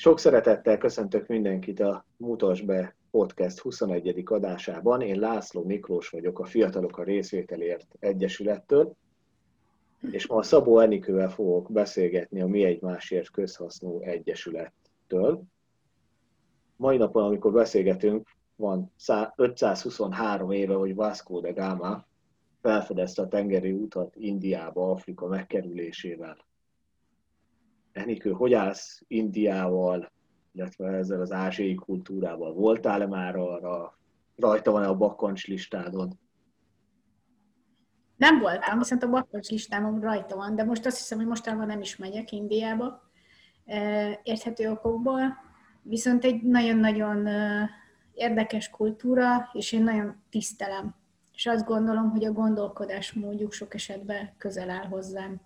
[0.00, 4.22] Sok szeretettel köszöntök mindenkit a Mutas be podcast 21.
[4.24, 5.00] adásában.
[5.00, 8.94] Én László Miklós vagyok a Fiatalok a Részvételért Egyesülettől,
[10.10, 15.42] és ma Szabó Enikővel fogok beszélgetni a Mi Egymásért Közhasznú Egyesülettől.
[16.76, 18.92] Mai napon, amikor beszélgetünk, van
[19.36, 22.06] 523 éve, hogy Vasco de Gama
[22.60, 26.47] felfedezte a tengeri utat Indiába, Afrika megkerülésével.
[27.92, 30.12] Enikő, hogy állsz Indiával,
[30.52, 32.52] illetve ezzel az ázsiai kultúrával?
[32.52, 33.98] Voltál-e már arra,
[34.36, 36.18] rajta van-e a bakkancs listádon?
[38.16, 41.80] Nem voltam, viszont a bakkancs listámon rajta van, de most azt hiszem, hogy mostanában nem
[41.80, 43.10] is megyek Indiába,
[44.22, 45.36] érthető okokból.
[45.82, 47.28] Viszont egy nagyon-nagyon
[48.12, 50.94] érdekes kultúra, és én nagyon tisztelem.
[51.32, 55.40] És azt gondolom, hogy a gondolkodásmódjuk sok esetben közel áll hozzám.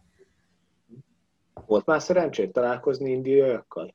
[1.66, 3.94] Volt már szerencsét találkozni indiaiakkal?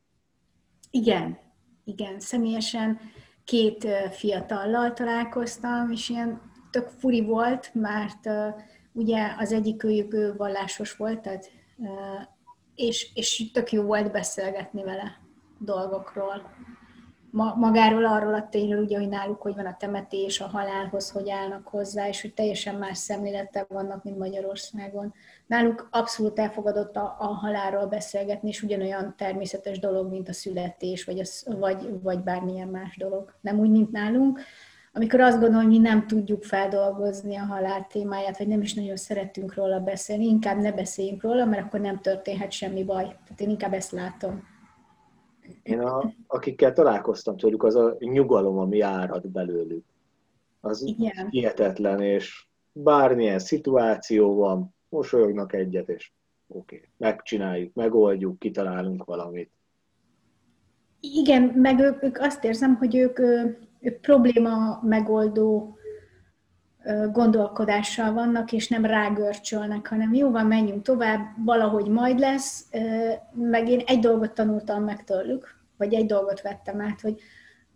[0.91, 1.37] Igen,
[1.83, 2.19] igen.
[2.19, 2.99] Személyesen
[3.43, 6.41] két fiatallal találkoztam, és ilyen
[6.71, 8.47] tök furi volt, mert uh,
[8.93, 11.89] ugye az egyik őjük vallásos volt, tehát, uh,
[12.75, 15.21] és, és tök jó volt beszélgetni vele
[15.59, 16.41] dolgokról
[17.55, 21.67] magáról, arról a tényről, ugye, hogy náluk hogy van a temetés, a halálhoz, hogy állnak
[21.67, 25.13] hozzá, és hogy teljesen más szemlélettel vannak, mint Magyarországon.
[25.47, 31.19] Náluk abszolút elfogadott a, a halálról beszélgetni, és ugyanolyan természetes dolog, mint a születés, vagy,
[31.19, 33.33] a, vagy, vagy bármilyen más dolog.
[33.41, 34.39] Nem úgy, mint nálunk.
[34.93, 38.95] Amikor azt gondolom, hogy mi nem tudjuk feldolgozni a halál témáját, vagy nem is nagyon
[38.95, 43.03] szeretünk róla beszélni, inkább ne beszéljünk róla, mert akkor nem történhet semmi baj.
[43.03, 44.55] Tehát én inkább ezt látom
[45.63, 49.85] én a, akikkel találkoztam tőlük, az a nyugalom, ami árad belőlük.
[50.61, 51.27] Az Igen.
[51.29, 56.11] hihetetlen, és bármilyen szituáció van, mosolyognak egyet, és
[56.47, 59.51] oké, okay, megcsináljuk, megoldjuk, kitalálunk valamit.
[60.99, 63.19] Igen, meg ők, ők azt érzem, hogy ők,
[63.79, 65.77] ők probléma megoldó
[67.11, 72.69] gondolkodással vannak, és nem rágörcsölnek, hanem jó van, menjünk tovább, valahogy majd lesz,
[73.33, 77.21] meg én egy dolgot tanultam meg tőlük, vagy egy dolgot vettem át, hogy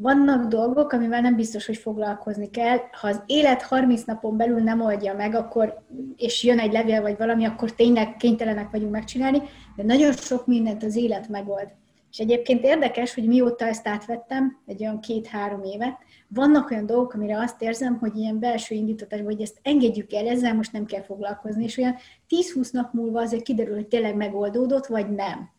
[0.02, 2.78] vannak dolgok, amivel nem biztos, hogy foglalkozni kell.
[2.92, 5.82] Ha az élet 30 napon belül nem oldja meg, akkor,
[6.16, 9.42] és jön egy levél vagy valami, akkor tényleg kénytelenek vagyunk megcsinálni,
[9.76, 11.68] de nagyon sok mindent az élet megold.
[12.12, 15.98] És egyébként érdekes, hogy mióta ezt átvettem, egy olyan két-három évet,
[16.28, 20.54] vannak olyan dolgok, amire azt érzem, hogy ilyen belső indítatás, hogy ezt engedjük el, ezzel
[20.54, 21.96] most nem kell foglalkozni, és olyan
[22.30, 25.50] 10-20 nap múlva azért kiderül, hogy tényleg megoldódott, vagy nem.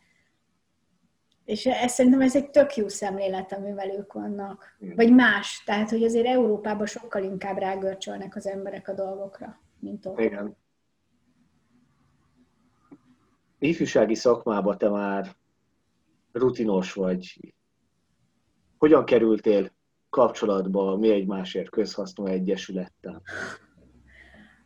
[1.45, 4.77] És ez szerintem ez egy tök jó szemlélet, amivel ők vannak.
[4.97, 5.63] Vagy más.
[5.65, 10.21] Tehát, hogy azért Európában sokkal inkább rágörcsölnek az emberek a dolgokra, mint ott.
[10.21, 10.57] Igen.
[13.59, 15.27] Ifjúsági szakmában te már
[16.33, 17.55] rutinos vagy.
[18.79, 19.71] Hogyan kerültél
[20.11, 23.23] kapcsolatba mi egymásért közhasznú egyesülettel?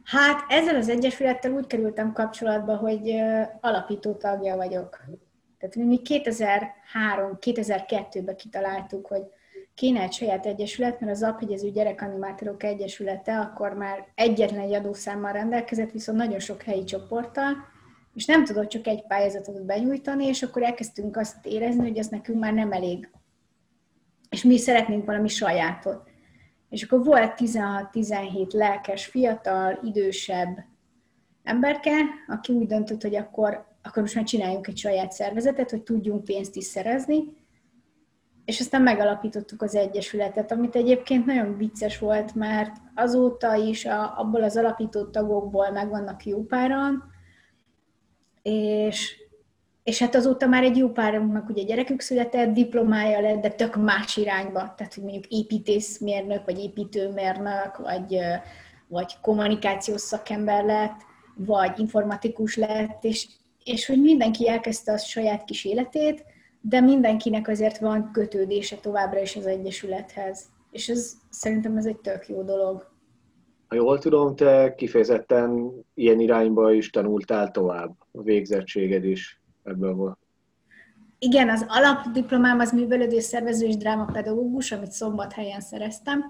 [0.02, 3.14] Hát ezzel az egyesülettel úgy kerültem kapcsolatba, hogy
[3.60, 5.04] alapító tagja vagyok.
[5.58, 9.22] Tehát mi 2003-2002-ben kitaláltuk, hogy
[9.74, 15.90] kéne egy saját egyesület, mert az Aphegyező Gyerekanimátorok Egyesülete akkor már egyetlen egy adószámmal rendelkezett,
[15.90, 17.54] viszont nagyon sok helyi csoporttal,
[18.14, 22.38] és nem tudott csak egy pályázatot benyújtani, és akkor elkezdtünk azt érezni, hogy ez nekünk
[22.38, 23.10] már nem elég.
[24.30, 26.08] És mi szeretnénk valami sajátot.
[26.68, 30.64] És akkor volt 16-17 lelkes, fiatal, idősebb
[31.42, 31.90] emberke,
[32.26, 36.56] aki úgy döntött, hogy akkor, akkor most már csináljunk egy saját szervezetet, hogy tudjunk pénzt
[36.56, 37.24] is szerezni,
[38.44, 44.42] és aztán megalapítottuk az Egyesületet, amit egyébként nagyon vicces volt, mert azóta is a, abból
[44.42, 47.04] az alapított tagokból megvannak jó páran,
[48.42, 49.16] és,
[49.82, 54.16] és hát azóta már egy jó párunknak ugye gyerekük született, diplomája lett, de tök más
[54.16, 58.18] irányba, tehát hogy mondjuk építészmérnök, vagy építőmérnök, vagy,
[58.88, 61.00] vagy kommunikációs szakember lett,
[61.36, 63.28] vagy informatikus lett, és,
[63.66, 66.24] és hogy mindenki elkezdte a saját kis életét,
[66.60, 70.44] de mindenkinek azért van kötődése továbbra is az Egyesülethez.
[70.70, 72.90] És ez, szerintem ez egy tök jó dolog.
[73.68, 80.18] Ha jól tudom, te kifejezetten ilyen irányba is tanultál tovább, a végzettséged is ebből volt.
[81.18, 86.24] Igen, az alapdiplomám az művelődés szervező és drámapedagógus, amit szombathelyen szereztem.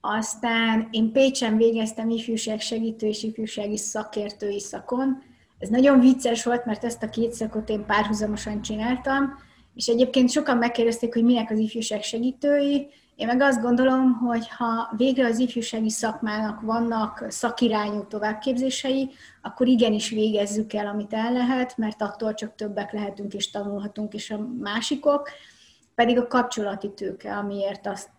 [0.00, 5.22] Aztán én Pécsen végeztem ifjúság segítő és ifjúsági szakértői szakon.
[5.58, 9.38] Ez nagyon vicces volt, mert ezt a két szakot én párhuzamosan csináltam,
[9.74, 14.92] és egyébként sokan megkérdezték, hogy minek az ifjúság segítői, Én meg azt gondolom, hogy ha
[14.96, 19.10] végre az ifjúsági szakmának vannak szakirányú továbbképzései,
[19.42, 24.30] akkor igenis végezzük el, amit el lehet, mert attól csak többek lehetünk és tanulhatunk is
[24.30, 25.28] a másikok
[25.96, 28.10] pedig a kapcsolati tőke, amiért azt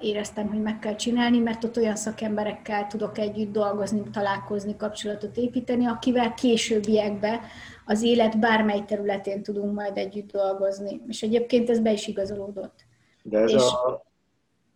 [0.00, 5.86] éreztem, hogy meg kell csinálni, mert ott olyan szakemberekkel tudok együtt dolgozni, találkozni, kapcsolatot építeni,
[5.86, 7.40] akivel későbbiekben
[7.86, 11.00] az élet bármely területén tudunk majd együtt dolgozni.
[11.08, 12.84] És egyébként ez be is igazolódott.
[13.22, 13.62] De ez és...
[13.62, 14.04] a,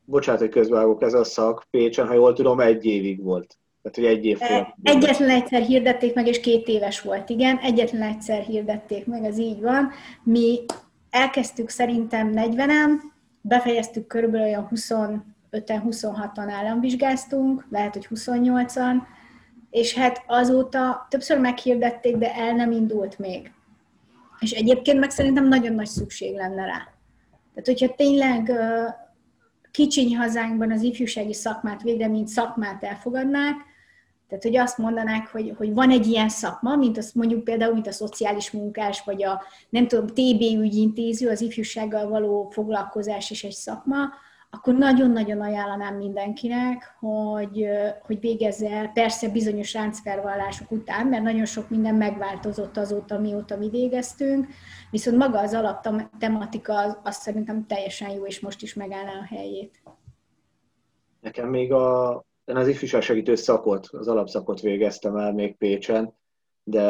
[0.04, 3.58] bocsánat, hogy közbevágok, ez a szak Pécsen, ha jól tudom, egy évig volt.
[3.82, 7.56] Tehát, hogy egy év e, Egyetlen egyszer hirdették meg, és két éves volt, igen.
[7.56, 9.90] Egyetlen egyszer hirdették meg, ez így van.
[10.22, 10.64] Mi
[11.18, 12.90] elkezdtük szerintem 40-en,
[13.40, 15.20] befejeztük körülbelül olyan 25-en,
[15.50, 18.94] 26-an államvizsgáztunk, lehet, hogy 28-an,
[19.70, 23.52] és hát azóta többször meghirdették, de el nem indult még.
[24.40, 26.88] És egyébként meg szerintem nagyon nagy szükség lenne rá.
[27.54, 28.52] Tehát, hogyha tényleg
[29.70, 33.56] kicsiny hazánkban az ifjúsági szakmát végre, mint szakmát elfogadnák,
[34.28, 37.86] tehát, hogy azt mondanák, hogy, hogy van egy ilyen szakma, mint azt mondjuk például, mint
[37.86, 43.52] a szociális munkás, vagy a nem tudom, TB ügyintéző, az ifjúsággal való foglalkozás is egy
[43.52, 43.96] szakma,
[44.50, 47.68] akkor nagyon-nagyon ajánlanám mindenkinek, hogy,
[48.02, 53.68] hogy végezze el, persze bizonyos ráncfelvallások után, mert nagyon sok minden megváltozott azóta, mióta mi
[53.68, 54.46] végeztünk,
[54.90, 59.82] viszont maga az alaptematika az, az szerintem teljesen jó, és most is megállná a helyét.
[61.20, 66.14] Nekem még a, én az ifjúság segítő szakot, az alapszakot végeztem el még Pécsen,
[66.62, 66.82] de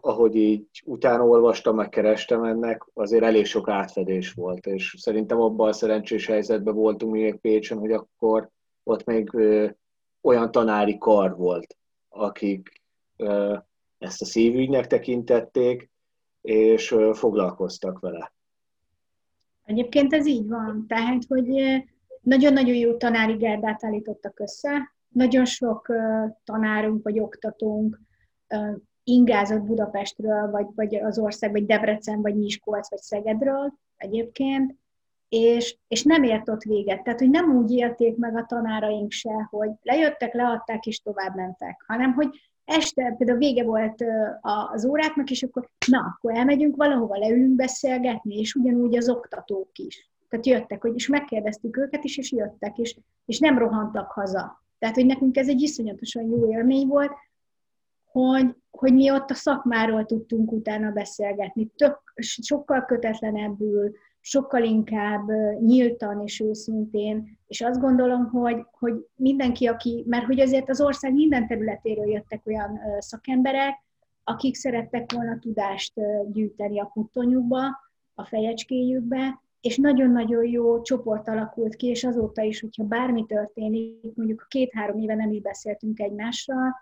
[0.00, 5.68] ahogy így utána olvastam, meg kerestem ennek, azért elég sok átfedés volt, és szerintem abban
[5.68, 8.48] a szerencsés helyzetben voltunk még Pécsen, hogy akkor
[8.82, 9.30] ott még
[10.20, 11.76] olyan tanári kar volt,
[12.08, 12.82] akik
[13.98, 15.90] ezt a szívügynek tekintették,
[16.40, 18.32] és foglalkoztak vele.
[19.64, 21.46] Egyébként ez így van, tehát, hogy
[22.20, 25.92] nagyon-nagyon jó tanári gárdát állítottak össze, nagyon sok
[26.44, 28.00] tanárunk vagy oktatónk
[29.04, 34.74] ingázott Budapestről, vagy, vagy az ország, vagy Debrecen, vagy Miskolc, vagy Szegedről egyébként,
[35.28, 37.02] és, és nem ért ott véget.
[37.02, 41.84] Tehát, hogy nem úgy élték meg a tanáraink se, hogy lejöttek, leadták, és tovább mentek,
[41.86, 42.28] hanem, hogy
[42.64, 44.04] este például vége volt
[44.72, 50.07] az óráknak, és akkor na, akkor elmegyünk valahova, leülünk beszélgetni, és ugyanúgy az oktatók is.
[50.28, 54.62] Tehát jöttek, hogy és megkérdeztük őket is, és jöttek, és, és nem rohantak haza.
[54.78, 57.12] Tehát, hogy nekünk ez egy iszonyatosan jó élmény volt,
[58.04, 61.70] hogy, hogy mi ott a szakmáról tudtunk utána beszélgetni.
[61.76, 65.28] Tök, sokkal kötetlenebbül, sokkal inkább
[65.60, 71.12] nyíltan és őszintén, és azt gondolom, hogy, hogy mindenki, aki, mert hogy azért az ország
[71.12, 73.74] minden területéről jöttek olyan szakemberek,
[74.24, 75.92] akik szerettek volna tudást
[76.32, 77.58] gyűjteni a puttonyukba,
[78.14, 84.46] a fejecskéjükbe, és nagyon-nagyon jó csoport alakult ki, és azóta is, hogyha bármi történik, mondjuk
[84.48, 86.76] két-három éve nem is beszéltünk egymással,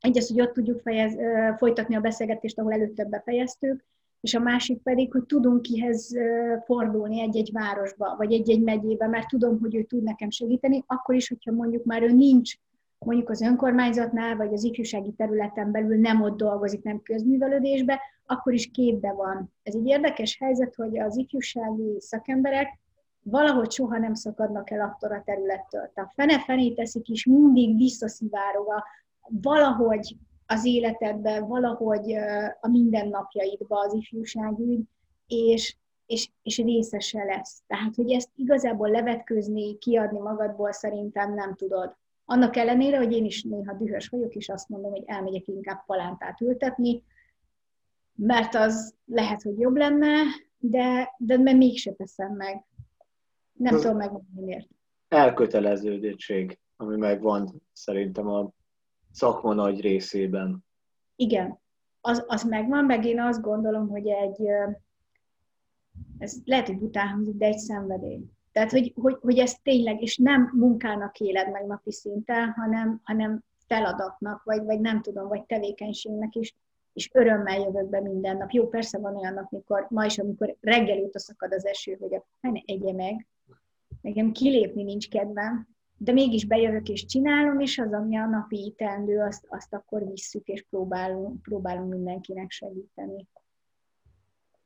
[0.00, 1.16] egy az, hogy ott tudjuk fejez,
[1.56, 3.84] folytatni a beszélgetést, ahol előtte befejeztük,
[4.20, 6.16] és a másik pedig, hogy tudunk kihez
[6.64, 11.28] fordulni egy-egy városba, vagy egy-egy megyébe, mert tudom, hogy ő tud nekem segíteni, akkor is,
[11.28, 12.54] hogyha mondjuk már ő nincs
[13.04, 18.70] mondjuk az önkormányzatnál, vagy az ifjúsági területen belül nem ott dolgozik, nem közművelődésbe, akkor is
[18.70, 19.52] képbe van.
[19.62, 22.78] Ez egy érdekes helyzet, hogy az ifjúsági szakemberek
[23.22, 25.90] valahogy soha nem szakadnak el attól a területtől.
[25.94, 28.66] Tehát fene-fené teszik is, mindig visszaszivárog
[29.20, 32.12] valahogy az életedben, valahogy
[32.60, 34.80] a mindennapjaidba az ifjúságügy,
[35.26, 35.76] és,
[36.06, 37.62] és, és részese lesz.
[37.66, 41.96] Tehát, hogy ezt igazából levetkőzni, kiadni magadból szerintem nem tudod.
[42.30, 46.40] Annak ellenére, hogy én is néha dühös vagyok, és azt mondom, hogy elmegyek inkább palántát
[46.40, 47.02] ültetni,
[48.14, 50.22] mert az lehet, hogy jobb lenne,
[50.58, 52.64] de, de mert mégse teszem meg.
[53.52, 54.68] Nem az tudom megmondani miért.
[55.08, 58.52] Elköteleződöttség, ami megvan szerintem a
[59.12, 60.64] szakma nagy részében.
[61.16, 61.60] Igen,
[62.00, 64.40] az, az megvan, meg én azt gondolom, hogy egy,
[66.18, 68.30] ez lehet, hogy bután de egy szenvedély.
[68.60, 73.44] Tehát, hogy, hogy, hogy ez tényleg, és nem munkának éled meg napi szinten, hanem, hanem
[73.66, 76.54] feladatnak, vagy, vagy nem tudom, vagy tevékenységnek is,
[76.92, 78.50] és örömmel jövök be minden nap.
[78.50, 82.14] Jó, persze van olyan nap, mikor ma is, amikor reggel óta szakad az eső, hogy
[82.14, 82.24] a
[82.64, 83.26] egye meg,
[84.00, 89.20] nekem kilépni nincs kedvem, de mégis bejövök és csinálom, és az, ami a napi teendő,
[89.20, 93.26] azt, azt akkor visszük, és próbálunk, próbálunk mindenkinek segíteni.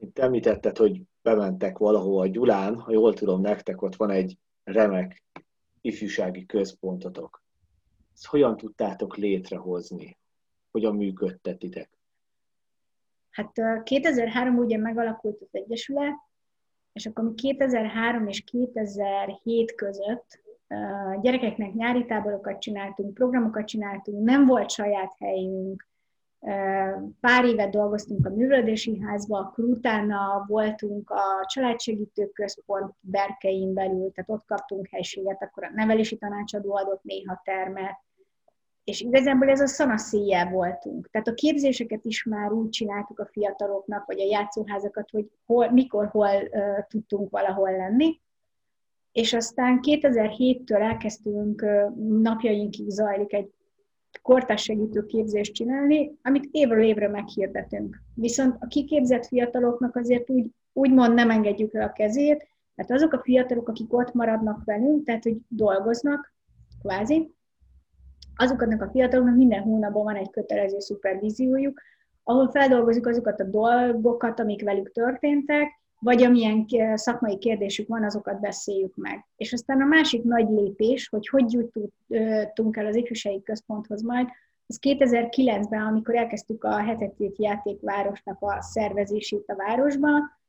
[0.04, 5.22] Itt említetted, hogy bementek valahol a Gyulán, ha jól tudom, nektek ott van egy remek
[5.80, 7.42] ifjúsági központotok.
[8.14, 10.18] Ezt hogyan tudtátok létrehozni?
[10.70, 11.90] Hogyan működtetitek?
[13.30, 13.52] Hát
[13.84, 16.14] 2003 ugye megalakult az Egyesület,
[16.92, 20.42] és akkor mi 2003 és 2007 között
[21.20, 25.88] gyerekeknek nyári táborokat csináltunk, programokat csináltunk, nem volt saját helyünk,
[27.20, 34.30] Pár évet dolgoztunk a művelődési házba, akkor utána voltunk a családsegítő központ berkein belül, tehát
[34.30, 37.96] ott kaptunk helységet, akkor a nevelési tanácsadó adott néha termet,
[38.84, 41.10] és igazából ez a szanaszéjjel voltunk.
[41.10, 46.06] Tehát a képzéseket is már úgy csináltuk a fiataloknak, vagy a játszóházakat, hogy hol, mikor,
[46.06, 48.20] hol uh, tudtunk valahol lenni.
[49.12, 53.52] És aztán 2007-től elkezdtünk, uh, napjainkig zajlik egy
[54.22, 58.02] kortás segítő képzést csinálni, amit évről évre meghirdetünk.
[58.14, 63.20] Viszont a kiképzett fiataloknak azért úgy, úgymond nem engedjük el a kezét, mert azok a
[63.22, 66.32] fiatalok, akik ott maradnak velünk, tehát hogy dolgoznak,
[66.82, 67.34] kvázi,
[68.36, 71.80] azoknak a fiataloknak minden hónapban van egy kötelező szupervíziójuk,
[72.22, 78.96] ahol feldolgozik azokat a dolgokat, amik velük történtek, vagy amilyen szakmai kérdésük van, azokat beszéljük
[78.96, 79.26] meg.
[79.36, 84.28] És aztán a másik nagy lépés, hogy hogy jutottunk el az ifjúsági központhoz majd,
[84.66, 90.42] az 2009-ben, amikor elkezdtük a hetetét játékvárosnak a szervezését a városban,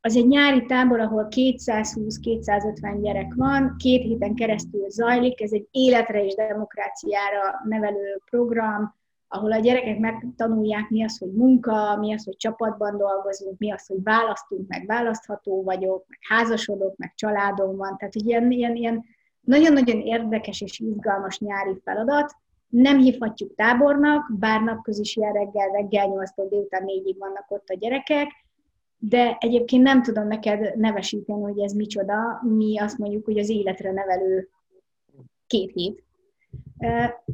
[0.00, 6.24] az egy nyári tábor, ahol 220-250 gyerek van, két héten keresztül zajlik, ez egy életre
[6.24, 8.94] és demokráciára nevelő program,
[9.28, 13.86] ahol a gyerekek megtanulják, mi az, hogy munka, mi az, hogy csapatban dolgozunk, mi az,
[13.86, 17.96] hogy választunk, meg választható vagyok, meg házasodok, meg családom van.
[17.96, 19.04] Tehát egy ilyen, ilyen, ilyen
[19.40, 22.32] nagyon-nagyon érdekes és izgalmas nyári feladat.
[22.68, 28.28] Nem hívhatjuk tábornak, bár napközis ilyen reggel, reggel 8 délután 4-ig vannak ott a gyerekek,
[28.98, 32.40] de egyébként nem tudom neked nevesíteni, hogy ez micsoda.
[32.42, 34.48] Mi azt mondjuk, hogy az életre nevelő
[35.46, 36.05] két hét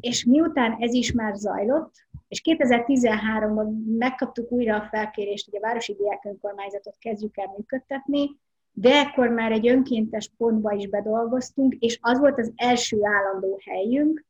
[0.00, 1.94] és miután ez is már zajlott,
[2.28, 8.30] és 2013-ban megkaptuk újra a felkérést, hogy a Városi Diák Önkormányzatot kezdjük el működtetni,
[8.72, 14.24] de ekkor már egy önkéntes pontba is bedolgoztunk, és az volt az első állandó helyünk,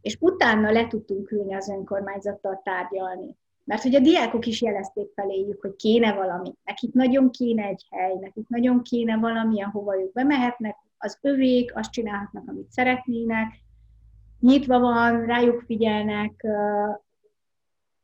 [0.00, 3.36] és utána le tudtunk ülni az önkormányzattal tárgyalni.
[3.64, 8.14] Mert hogy a diákok is jelezték feléjük, hogy kéne valami, nekik nagyon kéne egy hely,
[8.20, 13.63] nekik nagyon kéne valami, ahova ők bemehetnek, az övék, azt csinálhatnak, amit szeretnének,
[14.44, 16.46] nyitva van, rájuk figyelnek,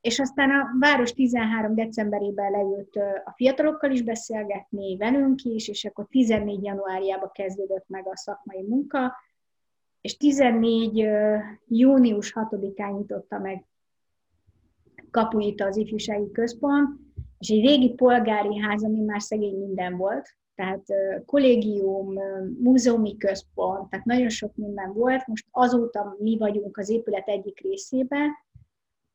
[0.00, 6.06] és aztán a város 13 decemberében leült a fiatalokkal is beszélgetni, velünk is, és akkor
[6.10, 9.12] 14 januárjában kezdődött meg a szakmai munka,
[10.00, 11.08] és 14
[11.66, 13.64] június 6-án nyitotta meg
[15.10, 16.98] kapuit az ifjúsági központ,
[17.38, 20.28] és egy régi polgári ház, ami már szegény minden volt,
[20.60, 20.84] tehát
[21.26, 22.14] kollégium,
[22.58, 25.26] múzeumi központ, tehát nagyon sok minden volt.
[25.26, 28.30] Most azóta mi vagyunk az épület egyik részében,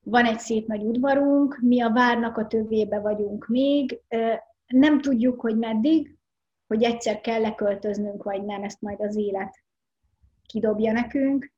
[0.04, 4.02] van egy szép nagy udvarunk, mi a várnak a tövébe vagyunk még,
[4.68, 6.16] nem tudjuk, hogy meddig,
[6.68, 9.64] hogy egyszer kell leköltöznünk, vagy nem, ezt majd az élet
[10.46, 11.52] kidobja nekünk,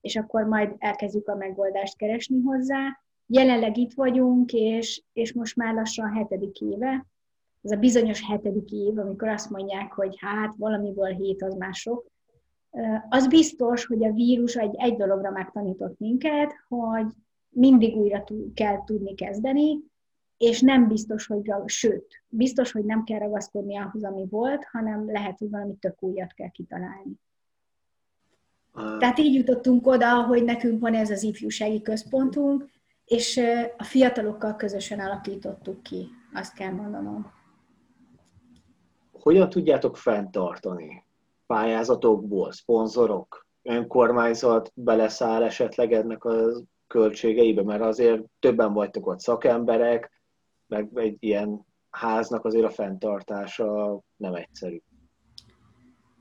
[0.00, 3.00] és akkor majd elkezdjük a megoldást keresni hozzá.
[3.26, 7.06] Jelenleg itt vagyunk, és, és most már lassan hetedik éve,
[7.62, 12.06] ez a bizonyos hetedik év, amikor azt mondják, hogy hát valamiből hét az már sok,
[13.08, 17.06] az biztos, hogy a vírus egy, egy dologra megtanított minket, hogy
[17.48, 18.24] mindig újra
[18.54, 19.78] kell tudni kezdeni,
[20.36, 25.38] és nem biztos, hogy, sőt, biztos, hogy nem kell ragaszkodni ahhoz, ami volt, hanem lehet,
[25.38, 27.20] hogy valami tök újat kell kitalálni.
[28.98, 32.70] Tehát így jutottunk oda, hogy nekünk van ez az ifjúsági központunk,
[33.04, 33.40] és
[33.76, 37.36] a fiatalokkal közösen alakítottuk ki, azt kell mondanom
[39.28, 41.04] hogyan tudjátok fenntartani?
[41.46, 46.34] Pályázatokból, szponzorok, önkormányzat beleszáll esetleg ennek a
[46.86, 50.22] költségeibe, mert azért többen vagytok ott szakemberek,
[50.66, 54.80] meg egy ilyen háznak azért a fenntartása nem egyszerű.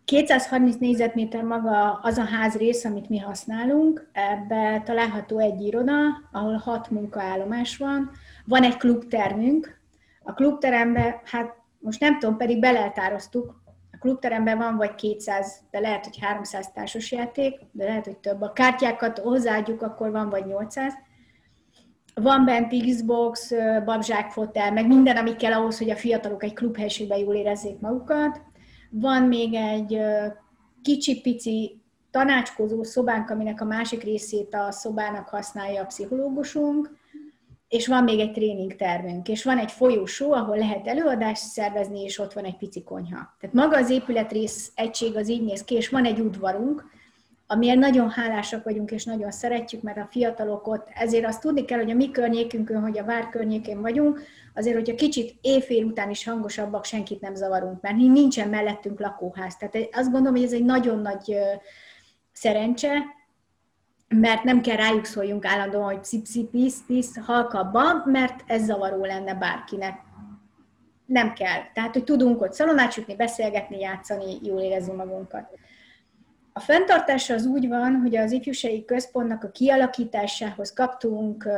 [0.06, 4.10] 230 négyzetméter maga az a házrész, amit mi használunk.
[4.12, 5.94] Ebbe található egy iroda,
[6.32, 8.12] ahol hat munkaállomás van.
[8.46, 9.80] Van egy klubtermünk.
[10.24, 13.56] A klubteremben hát most nem tudom, pedig beleltároztuk,
[13.92, 18.42] a klubteremben van vagy 200, de lehet, hogy 300 társasjáték, de lehet, hogy több.
[18.42, 20.94] A kártyákat hozzáadjuk, akkor van vagy 800.
[22.14, 23.54] Van bent Xbox,
[23.86, 28.42] babzsák fotel, meg minden, ami kell ahhoz, hogy a fiatalok egy klubhelységben jól érezzék magukat.
[28.90, 30.02] Van még egy
[30.82, 36.97] kicsi-pici tanácskozó szobánk, aminek a másik részét a szobának használja a pszichológusunk
[37.68, 42.20] és van még egy tréning tervünk, és van egy folyósó, ahol lehet előadást szervezni, és
[42.20, 43.36] ott van egy pici konyha.
[43.40, 46.86] Tehát maga az épületrész egység az így néz ki, és van egy udvarunk,
[47.48, 51.80] amiért nagyon hálásak vagyunk, és nagyon szeretjük, mert a fiatalok ott, ezért azt tudni kell,
[51.80, 54.22] hogy a mi környékünkön, hogy a vár környékén vagyunk,
[54.56, 59.58] azért, hogyha kicsit éjfél után is hangosabbak, senkit nem zavarunk, mert nincsen mellettünk lakóház.
[59.58, 61.38] Tehát azt gondolom, hogy ez egy nagyon nagy
[62.32, 63.17] szerencse,
[64.08, 69.36] mert nem kell rájuk szóljunk állandóan, hogy pszi pisz, pisz, halkabban, mert ez zavaró lenne
[69.36, 70.00] bárkinek.
[71.06, 71.62] Nem kell.
[71.74, 75.50] Tehát, hogy tudunk ott szalonát sütni, beszélgetni, játszani, jól érezni magunkat.
[76.54, 81.54] A fenntartása az úgy van, hogy az ifjúsági központnak a kialakításához kaptunk uh,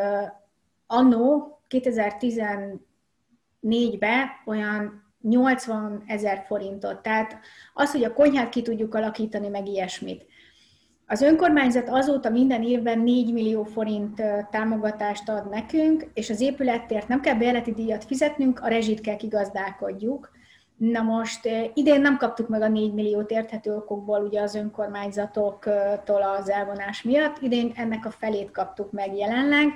[0.88, 7.01] annó 2014-ben olyan 80 ezer forintot.
[7.01, 7.39] Tehát
[7.74, 10.25] az, hogy a konyhát ki tudjuk alakítani, meg ilyesmit.
[11.11, 17.21] Az önkormányzat azóta minden évben 4 millió forint támogatást ad nekünk, és az épületért nem
[17.21, 20.31] kell bérleti díjat fizetnünk, a rezsit kell kigazdálkodjuk.
[20.77, 26.49] Na most idén nem kaptuk meg a 4 milliót érthető okokból ugye az önkormányzatoktól az
[26.49, 29.67] elvonás miatt, idén ennek a felét kaptuk meg jelenleg,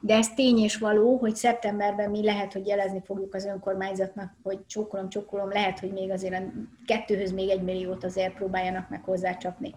[0.00, 4.58] de ez tény és való, hogy szeptemberben mi lehet, hogy jelezni fogjuk az önkormányzatnak, hogy
[4.66, 6.46] csókolom, csókolom, lehet, hogy még azért a
[6.86, 9.74] kettőhöz még egy milliót azért próbáljanak meg hozzácsapni.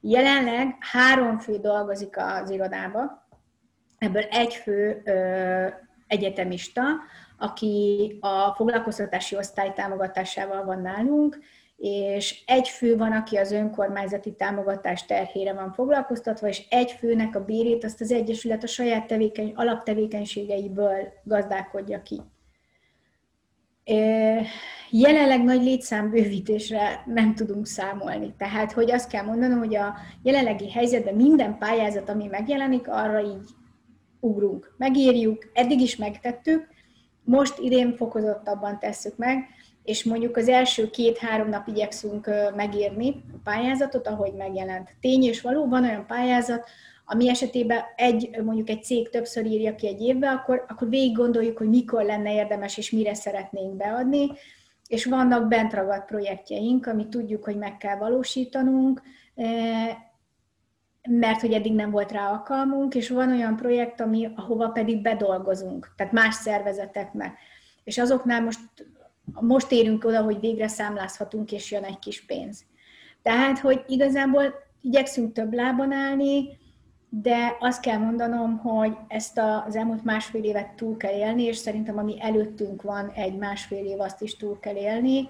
[0.00, 3.28] Jelenleg három fő dolgozik az irodába,
[3.98, 5.66] ebből egy fő ö,
[6.06, 6.82] egyetemista,
[7.38, 11.38] aki a foglalkoztatási osztály támogatásával van nálunk,
[11.76, 17.44] és egy fő van, aki az önkormányzati támogatás terhére van foglalkoztatva, és egy főnek a
[17.44, 22.20] bérét azt az Egyesület a saját tevékeny, alaptevékenységeiből gazdálkodja ki.
[24.90, 28.34] Jelenleg nagy létszámbővítésre nem tudunk számolni.
[28.38, 33.48] Tehát, hogy azt kell mondanom, hogy a jelenlegi helyzetben minden pályázat, ami megjelenik, arra így
[34.20, 34.74] ugrunk.
[34.76, 36.68] Megírjuk, eddig is megtettük,
[37.24, 39.48] most idén fokozottabban tesszük meg,
[39.84, 44.94] és mondjuk az első két-három nap igyekszünk megírni a pályázatot, ahogy megjelent.
[45.00, 46.68] Tény és való, van olyan pályázat,
[47.10, 51.58] ami esetében egy, mondjuk egy cég többször írja ki egy évbe, akkor, akkor végig gondoljuk,
[51.58, 54.30] hogy mikor lenne érdemes és mire szeretnénk beadni,
[54.88, 59.02] és vannak bent ragadt projektjeink, amit tudjuk, hogy meg kell valósítanunk,
[61.08, 65.92] mert hogy eddig nem volt rá alkalmunk, és van olyan projekt, ami, ahova pedig bedolgozunk,
[65.96, 67.38] tehát más szervezeteknek.
[67.84, 68.60] És azoknál most,
[69.40, 72.64] most érünk oda, hogy végre számlázhatunk, és jön egy kis pénz.
[73.22, 76.58] Tehát, hogy igazából igyekszünk több lábon állni,
[77.10, 81.98] de azt kell mondanom, hogy ezt az elmúlt másfél évet túl kell élni, és szerintem
[81.98, 85.28] ami előttünk van egy másfél év, azt is túl kell élni.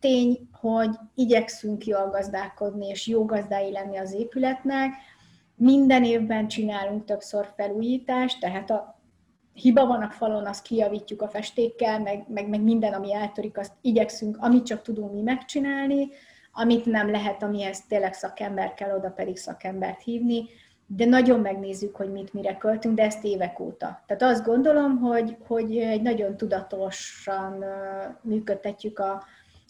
[0.00, 4.92] Tény, hogy igyekszünk jól gazdálkodni, és jó gazdái lenni az épületnek.
[5.56, 9.00] Minden évben csinálunk többször felújítást, tehát a
[9.52, 13.72] hiba van a falon, azt kijavítjuk a festékkel, meg, meg, meg minden, ami eltörik, azt
[13.80, 16.08] igyekszünk, amit csak tudunk mi megcsinálni,
[16.52, 20.44] amit nem lehet, amihez tényleg szakember kell, oda pedig szakembert hívni
[20.86, 24.02] de nagyon megnézzük, hogy mit mire költünk, de ezt évek óta.
[24.06, 27.64] Tehát azt gondolom, hogy, hogy egy nagyon tudatosan
[28.22, 29.24] működtetjük a,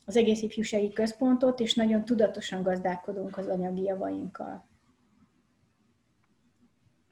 [0.05, 4.69] az egész ifjúsági központot, és nagyon tudatosan gazdálkodunk az anyagi javainkkal.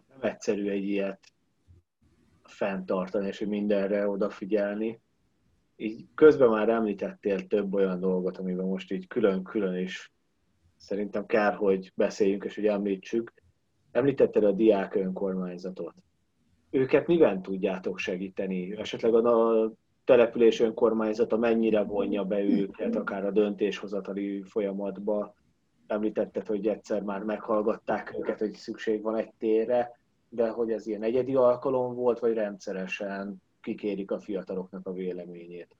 [0.08, 1.32] Nem egyszerű egy ilyet
[2.42, 5.00] fenntartani, és mindenre odafigyelni.
[5.76, 10.12] Így közben már említettél több olyan dolgot, amiben most így külön-külön is
[10.76, 13.41] szerintem kár, hogy beszéljünk és hogy említsük.
[13.92, 15.94] Említetted a diák önkormányzatot.
[16.70, 18.76] Őket miben tudjátok segíteni?
[18.76, 19.72] Esetleg a
[20.04, 25.34] település önkormányzata mennyire vonja be őket, akár a döntéshozatali folyamatba?
[25.86, 31.02] Említetted, hogy egyszer már meghallgatták őket, hogy szükség van egy térre, de hogy ez ilyen
[31.02, 35.76] egyedi alkalom volt, vagy rendszeresen kikérik a fiataloknak a véleményét?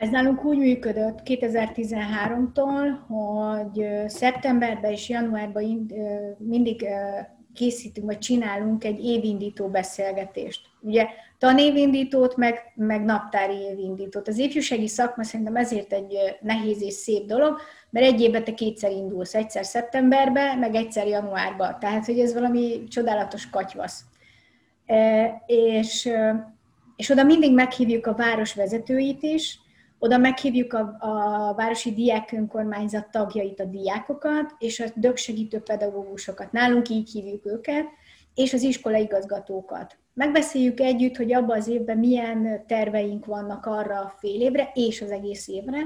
[0.00, 5.86] Ez nálunk úgy működött 2013-tól, hogy szeptemberben és januárban
[6.38, 6.86] mindig
[7.54, 10.60] készítünk, vagy csinálunk egy évindító beszélgetést.
[10.80, 11.06] Ugye
[11.38, 14.28] tanévindítót, meg, meg naptári évindítót.
[14.28, 17.58] Az ifjúsági szakma szerintem ezért egy nehéz és szép dolog,
[17.90, 21.76] mert egy évben te kétszer indulsz, egyszer szeptemberben, meg egyszer januárban.
[21.80, 24.04] Tehát, hogy ez valami csodálatos katyvasz.
[25.46, 26.10] És,
[26.96, 29.58] és oda mindig meghívjuk a város vezetőit is,
[30.02, 36.52] oda meghívjuk a, a Városi Diák Önkormányzat tagjait, a diákokat, és a dögsegítő pedagógusokat.
[36.52, 37.84] Nálunk így hívjuk őket,
[38.34, 39.98] és az igazgatókat.
[40.14, 45.10] Megbeszéljük együtt, hogy abban az évben milyen terveink vannak arra a fél évre, és az
[45.10, 45.78] egész évre,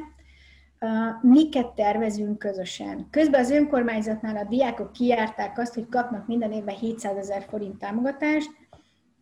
[1.20, 3.08] miket tervezünk közösen.
[3.10, 8.50] Közben az önkormányzatnál a diákok kiárták azt, hogy kapnak minden évben 700 ezer forint támogatást,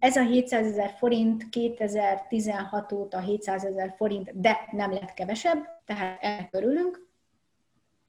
[0.02, 6.22] ez a 700 ezer forint 2016 óta 700 ezer forint, de nem lett kevesebb, tehát
[6.54, 7.00] ennek.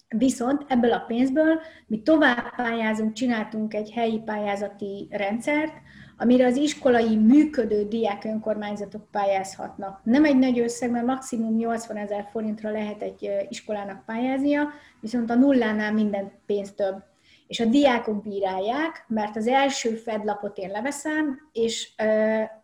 [0.08, 5.74] Viszont ebből a pénzből mi tovább pályázunk, csináltunk egy helyi pályázati rendszert,
[6.18, 10.00] amire az iskolai működő diák önkormányzatok pályázhatnak.
[10.04, 15.36] Nem egy nagy összeg, mert maximum 80 ezer forintra lehet egy iskolának pályáznia, viszont a
[15.36, 17.13] nullánál minden pénz több.
[17.54, 21.96] És a diákok bírálják, mert az első fedlapot én leveszem, és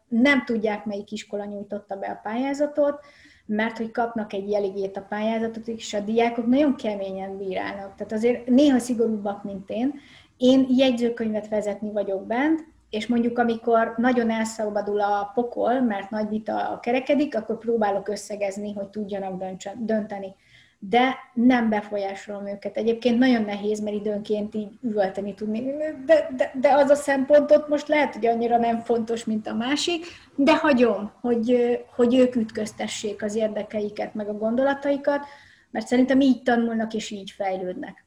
[0.07, 2.99] nem tudják, melyik iskola nyújtotta be a pályázatot,
[3.45, 7.95] mert hogy kapnak egy jeligét a pályázatot, és a diákok nagyon keményen bírálnak.
[7.95, 9.99] Tehát azért néha szigorúbbak, mint én.
[10.37, 16.79] Én jegyzőkönyvet vezetni vagyok bent, és mondjuk amikor nagyon elszabadul a pokol, mert nagy vita
[16.81, 19.43] kerekedik, akkor próbálok összegezni, hogy tudjanak
[19.75, 20.35] dönteni.
[20.79, 22.77] De nem befolyásolom őket.
[22.77, 25.61] Egyébként nagyon nehéz, mert időnként így üvölteni tudni.
[26.05, 30.05] De, de, de az a szempontot most lehet, hogy annyira nem fontos, mint a másik,
[30.35, 35.25] de hagyom, hogy, hogy ők ütköztessék az érdekeiket, meg a gondolataikat,
[35.71, 38.05] mert szerintem így tanulnak és így fejlődnek.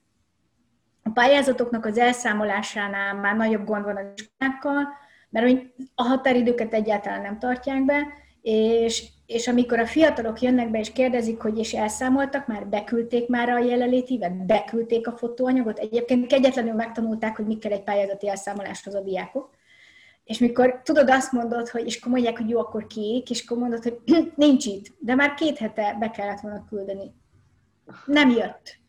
[1.02, 4.88] A pályázatoknak az elszámolásánál már nagyobb gond van az iskolákkal,
[5.30, 5.62] mert
[5.94, 8.06] a határidőket egyáltalán nem tartják be,
[8.42, 13.48] és, és amikor a fiatalok jönnek be és kérdezik, hogy és elszámoltak, már beküldték már
[13.48, 19.00] a jelenlétívet, beküldték a fotóanyagot, egyébként kegyetlenül megtanulták, hogy mi kell egy pályázati elszámoláshoz a
[19.00, 19.50] diákok.
[20.24, 23.58] És mikor tudod, azt mondod, hogy, és akkor mondják, hogy jó, akkor kék, és akkor
[23.58, 23.98] mondod, hogy
[24.34, 27.14] nincs itt, de már két hete be kellett volna küldeni.
[28.04, 28.80] Nem jött.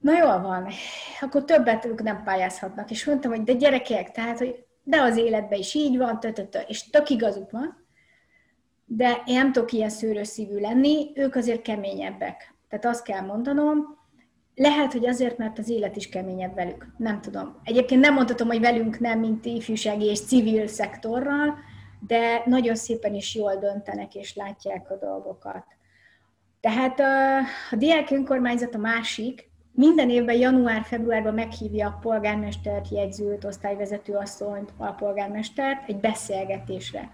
[0.00, 0.68] Na jól van,
[1.20, 2.90] akkor többet ők nem pályázhatnak.
[2.90, 6.90] És mondtam, hogy de gyerekek, tehát, hogy de az életben is így van, tötötö, és
[6.90, 7.79] tök igazuk van,
[8.92, 12.54] de én nem tudok ilyen szőrös szívű lenni, ők azért keményebbek.
[12.68, 13.98] Tehát azt kell mondanom,
[14.54, 16.86] lehet, hogy azért, mert az élet is keményebb velük.
[16.96, 17.60] Nem tudom.
[17.64, 21.58] Egyébként nem mondhatom, hogy velünk nem, mint ifjúsági és civil szektorral,
[22.06, 25.64] de nagyon szépen is jól döntenek és látják a dolgokat.
[26.60, 34.72] Tehát a, diák önkormányzat a másik, minden évben január-februárban meghívja a polgármestert, jegyzőt, osztályvezető asszonyt,
[34.76, 37.10] a polgármestert egy beszélgetésre.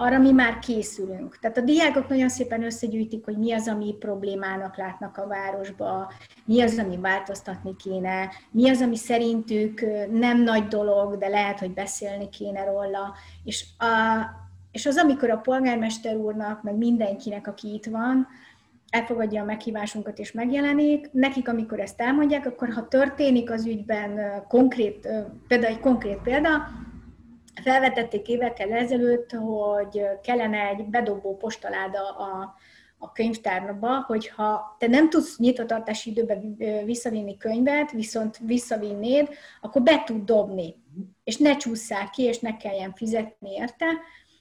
[0.00, 1.38] Arra mi már készülünk.
[1.38, 6.12] Tehát a diákok nagyon szépen összegyűjtik, hogy mi az, ami problémának látnak a városba,
[6.44, 9.80] mi az, ami változtatni kéne, mi az, ami szerintük
[10.10, 13.14] nem nagy dolog, de lehet, hogy beszélni kéne róla.
[13.44, 13.86] És, a,
[14.72, 18.26] és az, amikor a polgármester úrnak, meg mindenkinek, aki itt van,
[18.90, 21.12] elfogadja a meghívásunkat és megjelenik.
[21.12, 25.08] Nekik, amikor ezt elmondják, akkor ha történik az ügyben konkrét,
[25.48, 26.68] például egy konkrét példa,
[27.62, 32.54] felvetették évekkel ezelőtt, hogy kellene egy bedobó postaláda a,
[32.98, 39.28] a könyvtárba, hogyha te nem tudsz nyitvatartási időben visszavinni könyvet, viszont visszavinnéd,
[39.60, 40.74] akkor be tud dobni,
[41.24, 43.86] és ne csúszszál ki, és ne kelljen fizetni érte,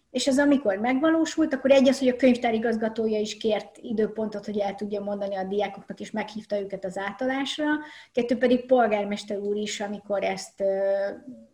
[0.09, 4.57] és ez amikor megvalósult, akkor egy az, hogy a könyvtár igazgatója is kért időpontot, hogy
[4.57, 7.65] el tudja mondani a diákoknak, és meghívta őket az átadásra.
[8.11, 10.63] Kettő pedig polgármester úr is, amikor ezt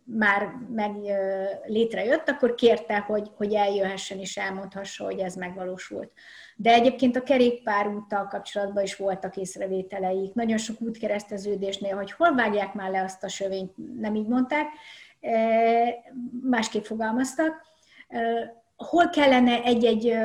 [0.04, 0.90] már meg
[1.66, 6.12] létrejött, akkor kérte, hogy, hogy eljöhessen és elmondhassa, hogy ez megvalósult.
[6.56, 10.34] De egyébként a kerékpárúttal kapcsolatban is voltak észrevételeik.
[10.34, 14.66] Nagyon sok útkereszteződésnél, hogy hol vágják már le azt a sövényt, nem így mondták,
[16.42, 17.72] másképp fogalmaztak
[18.76, 20.16] hol kellene egy-egy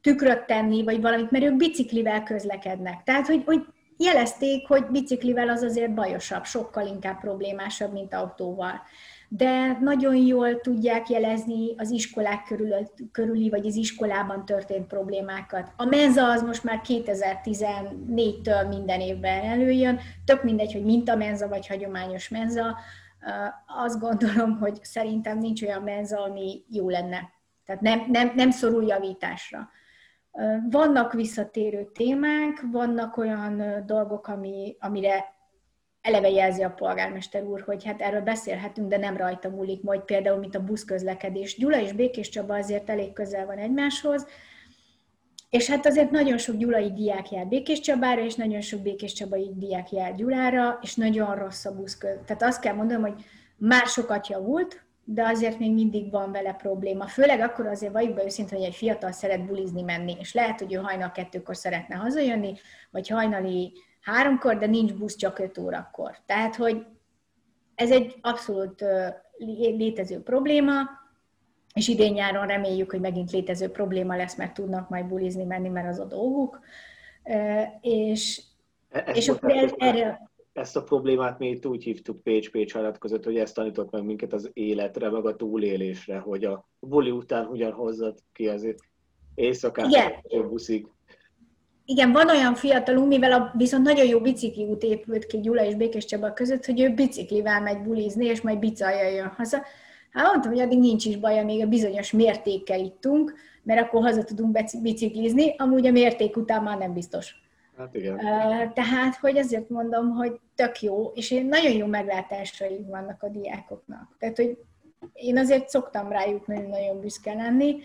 [0.00, 3.02] tükröt tenni, vagy valamit, mert ők biciklivel közlekednek.
[3.02, 8.82] Tehát, hogy, hogy jelezték, hogy biciklivel az azért bajosabb, sokkal inkább problémásabb, mint autóval.
[9.28, 12.72] De nagyon jól tudják jelezni az iskolák körül,
[13.12, 15.72] körüli, vagy az iskolában történt problémákat.
[15.76, 22.28] A menza az most már 2014-től minden évben előjön, tök mindegy, hogy mintamenza vagy hagyományos
[22.28, 22.76] menza,
[23.66, 27.30] azt gondolom, hogy szerintem nincs olyan menza, ami jó lenne.
[27.64, 29.68] Tehát nem, nem, nem szorul javításra.
[30.70, 35.34] Vannak visszatérő témák, vannak olyan dolgok, ami, amire
[36.00, 40.38] eleve jelzi a polgármester úr, hogy hát erről beszélhetünk, de nem rajta múlik, majd például,
[40.38, 41.56] mint a buszközlekedés.
[41.56, 44.26] Gyula és Békés Csaba azért elég közel van egymáshoz,
[45.50, 49.50] és hát azért nagyon sok gyulai diák jár Békés Csabára, és nagyon sok Békés Csabai
[49.54, 52.18] diák jár Gyulára, és nagyon rossz a buszköz.
[52.26, 53.24] Tehát azt kell mondanom, hogy
[53.56, 57.06] már sokat javult, de azért még mindig van vele probléma.
[57.06, 60.74] Főleg akkor azért valljuk be őszintén, hogy egy fiatal szeret bulizni menni, és lehet, hogy
[60.74, 62.54] ő hajnal kettőkor szeretne hazajönni,
[62.90, 66.16] vagy hajnali háromkor, de nincs busz csak öt órakor.
[66.26, 66.86] Tehát, hogy
[67.74, 68.84] ez egy abszolút
[69.76, 70.72] létező probléma,
[71.74, 75.88] és idén nyáron reméljük, hogy megint létező probléma lesz, mert tudnak majd bulizni menni, mert
[75.88, 76.60] az a dolguk.
[77.80, 78.42] És,
[78.90, 80.30] e, ezt és akkor ez, erre...
[80.56, 84.32] Ezt a problémát mi itt úgy hívtuk Pécs-Pécs alatt között, hogy ezt tanított meg minket
[84.32, 88.74] az életre, meg a túlélésre, hogy a buli után hogyan hozzad ki az
[89.34, 90.86] éjszakát a buszig.
[91.84, 94.20] igen, van olyan fiatalunk, mivel a, viszont nagyon jó
[94.68, 98.58] út épült ki Gyula és Békés Csaba között, hogy ő biciklivel megy bulizni, és majd
[98.58, 99.62] bicajjal jön haza.
[100.10, 104.24] Hát mondtam, hogy addig nincs is baj, még a bizonyos mértékkel ittunk, mert akkor haza
[104.24, 107.44] tudunk biciklizni, amúgy a mérték után már nem biztos.
[107.78, 108.16] Hát igen.
[108.74, 114.16] Tehát, hogy ezért mondom, hogy tök jó, és nagyon jó meglátásai vannak a diákoknak.
[114.18, 114.58] Tehát, hogy
[115.12, 117.76] én azért szoktam rájuk nagyon-nagyon büszke lenni,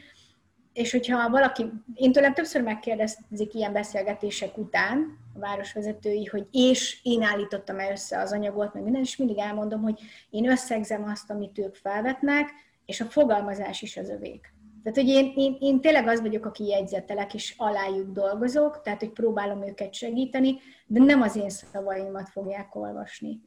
[0.74, 7.22] és hogyha valaki, én tőlem többször megkérdezik ilyen beszélgetések után a városvezetői, hogy és én
[7.22, 10.00] állítottam el össze az anyagot, meg minden, és mindig elmondom, hogy
[10.30, 12.50] én összegzem azt, amit ők felvetnek,
[12.86, 14.54] és a fogalmazás is az övék.
[14.84, 19.12] Tehát, hogy én, én, én tényleg az vagyok, aki jegyzetelek, és alájuk dolgozok, tehát, hogy
[19.12, 23.42] próbálom őket segíteni, de nem az én szavaimat fogják olvasni.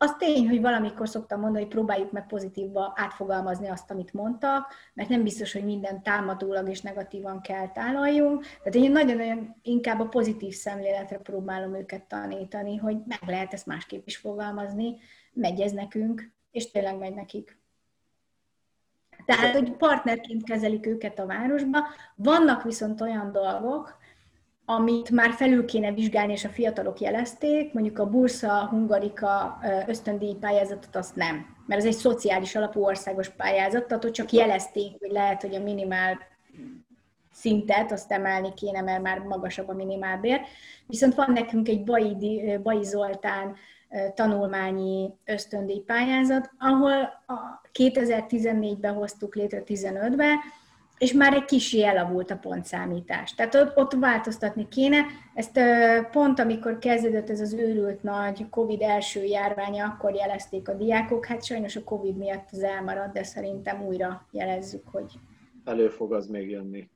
[0.00, 5.08] Az tény, hogy valamikor szoktam mondani, hogy próbáljuk meg pozitívba átfogalmazni azt, amit mondtak, mert
[5.08, 8.42] nem biztos, hogy minden támadólag és negatívan kell tálaljunk.
[8.42, 14.06] Tehát én nagyon-nagyon inkább a pozitív szemléletre próbálom őket tanítani, hogy meg lehet ezt másképp
[14.06, 14.96] is fogalmazni,
[15.32, 17.57] megy ez nekünk, és tényleg megy nekik.
[19.28, 21.78] Tehát, hogy partnerként kezelik őket a városba.
[22.14, 23.96] Vannak viszont olyan dolgok,
[24.64, 30.96] amit már felül kéne vizsgálni, és a fiatalok jelezték, mondjuk a Bursa Hungarika ösztöndíj pályázatot
[30.96, 35.40] azt nem, mert ez egy szociális alapú országos pályázat, tehát ott csak jelezték, hogy lehet,
[35.42, 36.18] hogy a minimál
[37.32, 40.40] szintet azt emelni kéne, mert már magasabb a minimálbér.
[40.86, 42.16] Viszont van nekünk egy Bai,
[42.62, 43.56] Bai Zoltán
[44.14, 50.36] tanulmányi ösztöndíj pályázat, ahol a 2014-ben hoztuk létre 15-ben,
[50.98, 53.34] és már egy kis elavult a pontszámítás.
[53.34, 55.04] Tehát ott, ott változtatni kéne.
[55.34, 55.60] Ezt
[56.12, 61.26] pont amikor kezdődött ez az őrült nagy COVID első járványa, akkor jelezték a diákok.
[61.26, 65.12] Hát sajnos a COVID miatt az elmaradt, de szerintem újra jelezzük, hogy...
[65.64, 66.90] Elő fog az még jönni.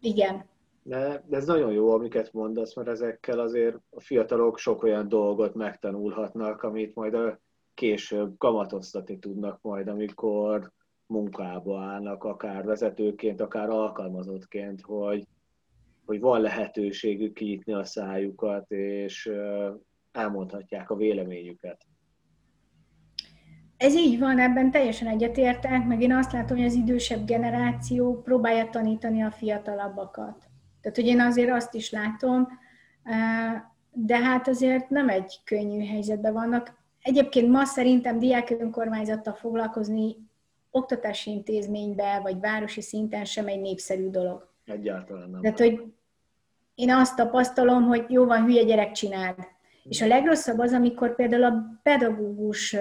[0.00, 0.44] Igen.
[0.88, 6.62] De, ez nagyon jó, amiket mondasz, mert ezekkel azért a fiatalok sok olyan dolgot megtanulhatnak,
[6.62, 7.40] amit majd a
[7.74, 10.72] később kamatoztatni tudnak majd, amikor
[11.06, 15.26] munkába állnak, akár vezetőként, akár alkalmazottként, hogy,
[16.04, 19.30] hogy van lehetőségük kinyitni a szájukat, és
[20.12, 21.86] elmondhatják a véleményüket.
[23.76, 28.68] Ez így van, ebben teljesen egyetértek, meg én azt látom, hogy az idősebb generáció próbálja
[28.70, 30.45] tanítani a fiatalabbakat.
[30.86, 32.48] Tehát, hogy én azért azt is látom,
[33.92, 36.74] de hát azért nem egy könnyű helyzetben vannak.
[37.02, 40.16] Egyébként ma szerintem diák önkormányzattal foglalkozni
[40.70, 44.48] oktatási intézménybe, vagy városi szinten sem egy népszerű dolog.
[44.64, 45.40] Egyáltalán nem.
[45.40, 45.82] Tehát, hogy
[46.74, 49.46] én azt tapasztalom, hogy jó van, hülye gyerek csináld.
[49.84, 52.76] És a legrosszabb az, amikor például a pedagógus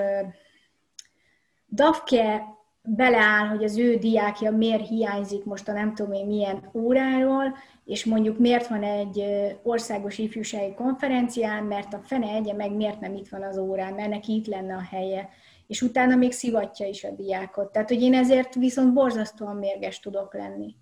[1.70, 2.44] DAFKE
[2.86, 8.06] beleáll, hogy az ő diákja miért hiányzik most a nem tudom én milyen óráról, és
[8.06, 9.24] mondjuk miért van egy
[9.63, 14.10] országos ifjúsági konferencián, mert a fene egye meg miért nem itt van az órán, mert
[14.10, 15.30] neki itt lenne a helye
[15.67, 17.71] és utána még szivatja is a diákot.
[17.71, 20.76] Tehát, hogy én ezért viszont borzasztóan mérges tudok lenni.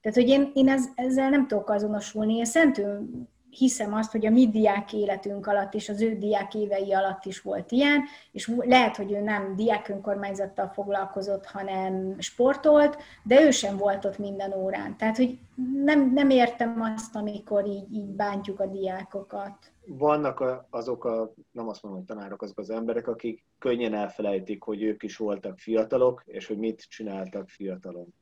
[0.00, 2.36] Tehát, hogy én, én ez, ezzel nem tudok azonosulni.
[2.36, 3.10] Én szentül
[3.50, 7.40] hiszem azt, hogy a mi diák életünk alatt és az ő diák évei alatt is
[7.40, 13.76] volt ilyen, és lehet, hogy ő nem diák önkormányzattal foglalkozott, hanem sportolt, de ő sem
[13.76, 14.96] volt ott minden órán.
[14.96, 15.38] Tehát, hogy
[15.84, 21.82] nem, nem értem azt, amikor így, így bántjuk a diákokat vannak azok a, nem azt
[21.82, 26.46] mondom, hogy tanárok, azok az emberek, akik könnyen elfelejtik, hogy ők is voltak fiatalok, és
[26.46, 28.14] hogy mit csináltak fiatalon.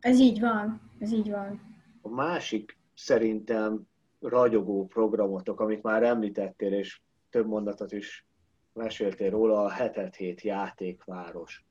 [0.00, 1.60] Ez így van, ez így van.
[2.02, 3.86] A másik szerintem
[4.20, 8.26] ragyogó programotok, amit már említettél, és több mondatot is
[8.72, 11.64] meséltél róla, a hetet hét játékváros,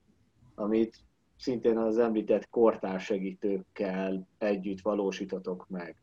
[0.56, 0.96] amit
[1.38, 5.96] szintén az említett kortársegítőkkel együtt valósítotok meg.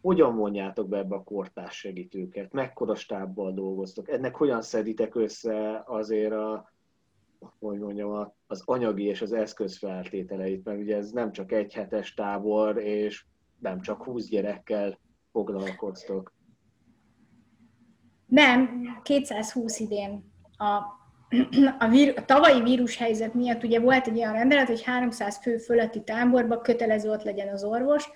[0.00, 6.32] Hogyan vonjátok be ebbe a kortás segítőket, mekkora stábbal dolgoztok, ennek hogyan szeditek össze azért
[6.32, 6.72] a,
[7.58, 12.14] hogy mondjam, az anyagi és az eszköz feltételeit, mert ugye ez nem csak egy hetes
[12.14, 13.24] tábor, és
[13.60, 14.98] nem csak 20 gyerekkel
[15.32, 16.32] foglalkoztok.
[18.26, 20.32] Nem, 220 idén.
[20.56, 20.64] A,
[21.78, 26.02] a, vír, a tavalyi vírushelyzet miatt ugye volt egy olyan rendelet, hogy 300 fő fölötti
[26.02, 28.08] táborba kötelező ott legyen az orvos,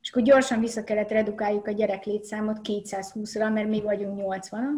[0.00, 4.68] és akkor gyorsan vissza kellett redukáljuk a gyerek létszámot 220-ra, mert még vagyunk 80-an.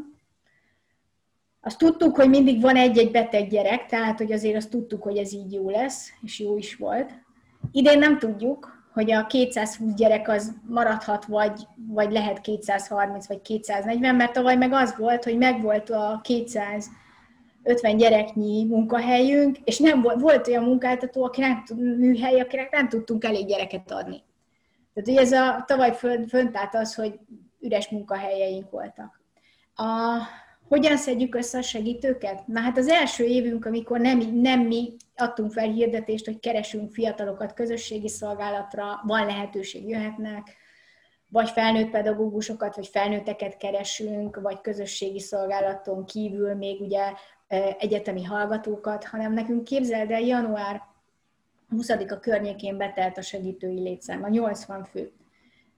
[1.61, 5.33] Azt tudtuk, hogy mindig van egy-egy beteg gyerek, tehát hogy azért azt tudtuk, hogy ez
[5.33, 7.11] így jó lesz, és jó is volt.
[7.73, 14.15] Idén nem tudjuk, hogy a 220 gyerek az maradhat, vagy, vagy lehet 230 vagy 240,
[14.15, 20.49] mert tavaly meg az volt, hogy megvolt a 250 gyereknyi munkahelyünk, és nem volt, volt
[20.49, 24.23] olyan munkáltató, aki nem, műhely, akinek nem tudtunk elég gyereket adni.
[24.95, 27.19] Tehát ugye ez a tavaly fönt, fönt állt az, hogy
[27.61, 29.21] üres munkahelyeink voltak.
[29.75, 30.19] A,
[30.69, 32.47] hogyan szedjük össze a segítőket?
[32.47, 37.53] Na hát az első évünk, amikor nem, nem mi adtunk fel hirdetést, hogy keresünk fiatalokat
[37.53, 40.57] közösségi szolgálatra, van lehetőség, jöhetnek,
[41.29, 47.13] vagy felnőtt pedagógusokat, vagy felnőtteket keresünk, vagy közösségi szolgálaton kívül még ugye
[47.79, 50.83] egyetemi hallgatókat, hanem nekünk képzeld el, január
[51.77, 55.13] 20-a környékén betelt a segítői létszám, a 80 fő.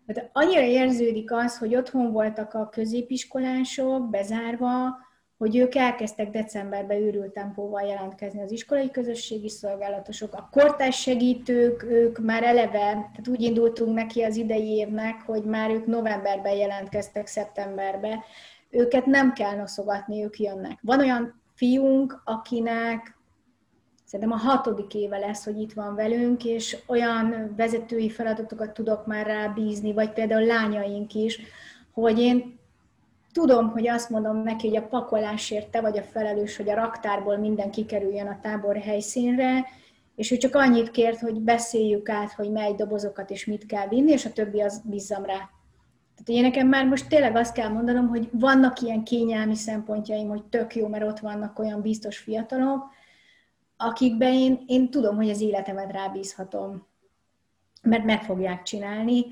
[0.07, 4.99] Tehát annyira érződik az, hogy otthon voltak a középiskolások bezárva,
[5.45, 12.19] hogy ők elkezdtek decemberben őrült tempóval jelentkezni az iskolai közösségi szolgálatosok, a kortás segítők, ők
[12.19, 18.21] már eleve, tehát úgy indultunk neki az idei évnek, hogy már ők novemberben jelentkeztek, szeptemberben,
[18.71, 20.79] őket nem kell noszogatni, ők jönnek.
[20.83, 23.19] Van olyan fiunk, akinek
[24.05, 29.27] szerintem a hatodik éve lesz, hogy itt van velünk, és olyan vezetői feladatokat tudok már
[29.27, 31.41] rábízni, vagy például lányaink is,
[31.93, 32.63] hogy én
[33.35, 37.37] tudom, hogy azt mondom neki, hogy a pakolásért te vagy a felelős, hogy a raktárból
[37.37, 39.67] minden kikerüljön a tábor helyszínre,
[40.15, 44.13] és ő csak annyit kért, hogy beszéljük át, hogy mely dobozokat és mit kell vinni,
[44.13, 45.51] és a többi az bízzam rá.
[46.15, 50.45] Tehát én nekem már most tényleg azt kell mondanom, hogy vannak ilyen kényelmi szempontjaim, hogy
[50.45, 52.85] tök jó, mert ott vannak olyan biztos fiatalok,
[53.77, 56.87] akikben én, én tudom, hogy az életemet rábízhatom,
[57.83, 59.25] mert meg fogják csinálni,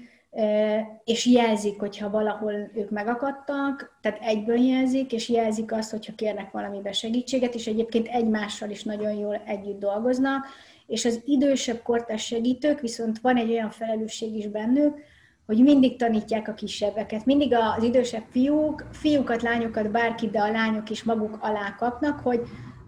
[1.05, 6.93] és jelzik, hogyha valahol ők megakadtak, tehát egyből jelzik, és jelzik azt, hogyha kérnek valamibe
[6.93, 10.47] segítséget, és egyébként egymással is nagyon jól együtt dolgoznak,
[10.87, 14.99] és az idősebb kortás segítők viszont van egy olyan felelősség is bennük,
[15.47, 17.25] hogy mindig tanítják a kisebbeket.
[17.25, 22.41] Mindig az idősebb fiúk, fiúkat, lányokat, bárki, de a lányok is maguk alá kapnak, hogy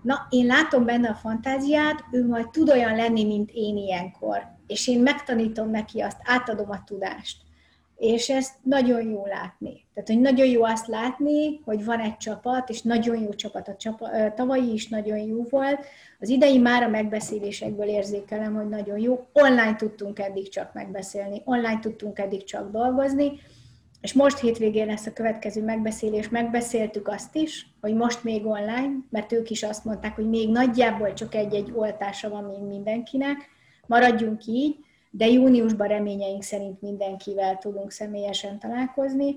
[0.02, 4.88] na, én látom benne a fantáziát, ő majd tud olyan lenni, mint én ilyenkor és
[4.88, 7.36] én megtanítom neki azt, átadom a tudást.
[7.96, 9.84] És ezt nagyon jó látni.
[9.94, 13.68] Tehát, hogy nagyon jó azt látni, hogy van egy csapat, és nagyon jó csapat.
[13.68, 15.86] A csapat, tavalyi is nagyon jó volt.
[16.20, 19.26] Az idei már a megbeszélésekből érzékelem, hogy nagyon jó.
[19.32, 23.32] Online tudtunk eddig csak megbeszélni, online tudtunk eddig csak dolgozni,
[24.04, 29.32] és most hétvégén lesz a következő megbeszélés, megbeszéltük azt is, hogy most még online, mert
[29.32, 33.36] ők is azt mondták, hogy még nagyjából csak egy-egy oltása van még mindenkinek,
[33.86, 34.76] maradjunk így,
[35.10, 39.36] de júniusban reményeink szerint mindenkivel tudunk személyesen találkozni.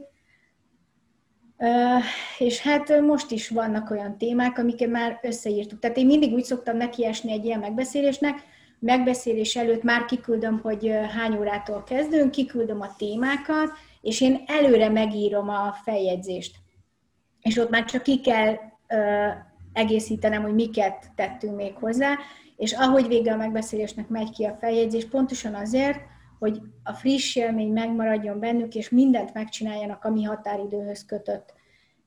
[2.37, 5.79] És hát most is vannak olyan témák, amiket már összeírtuk.
[5.79, 8.43] Tehát én mindig úgy szoktam nekiesni egy ilyen megbeszélésnek,
[8.79, 15.49] megbeszélés előtt már kiküldöm, hogy hány órától kezdünk, kiküldöm a témákat, és én előre megírom
[15.49, 16.55] a feljegyzést.
[17.41, 18.55] És ott már csak ki kell
[19.73, 22.17] egészítenem, hogy miket tettünk még hozzá,
[22.57, 25.99] és ahogy vége a megbeszélésnek megy ki a feljegyzés, pontosan azért,
[26.39, 31.53] hogy a friss élmény megmaradjon bennük, és mindent megcsináljanak, ami határidőhöz kötött.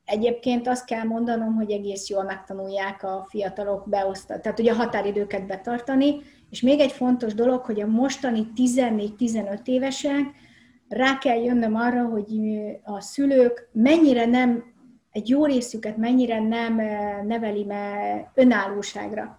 [0.04, 5.46] Egyébként azt kell mondanom, hogy egész jól megtanulják a fiatalok beosztani, tehát ugye a határidőket
[5.46, 10.24] betartani, és még egy fontos dolog, hogy a mostani 14-15 évesek
[10.88, 12.40] rá kell jönnöm arra, hogy
[12.82, 14.64] a szülők mennyire nem,
[15.10, 16.74] egy jó részüket mennyire nem
[17.26, 17.66] neveli
[18.34, 19.38] önállóságra.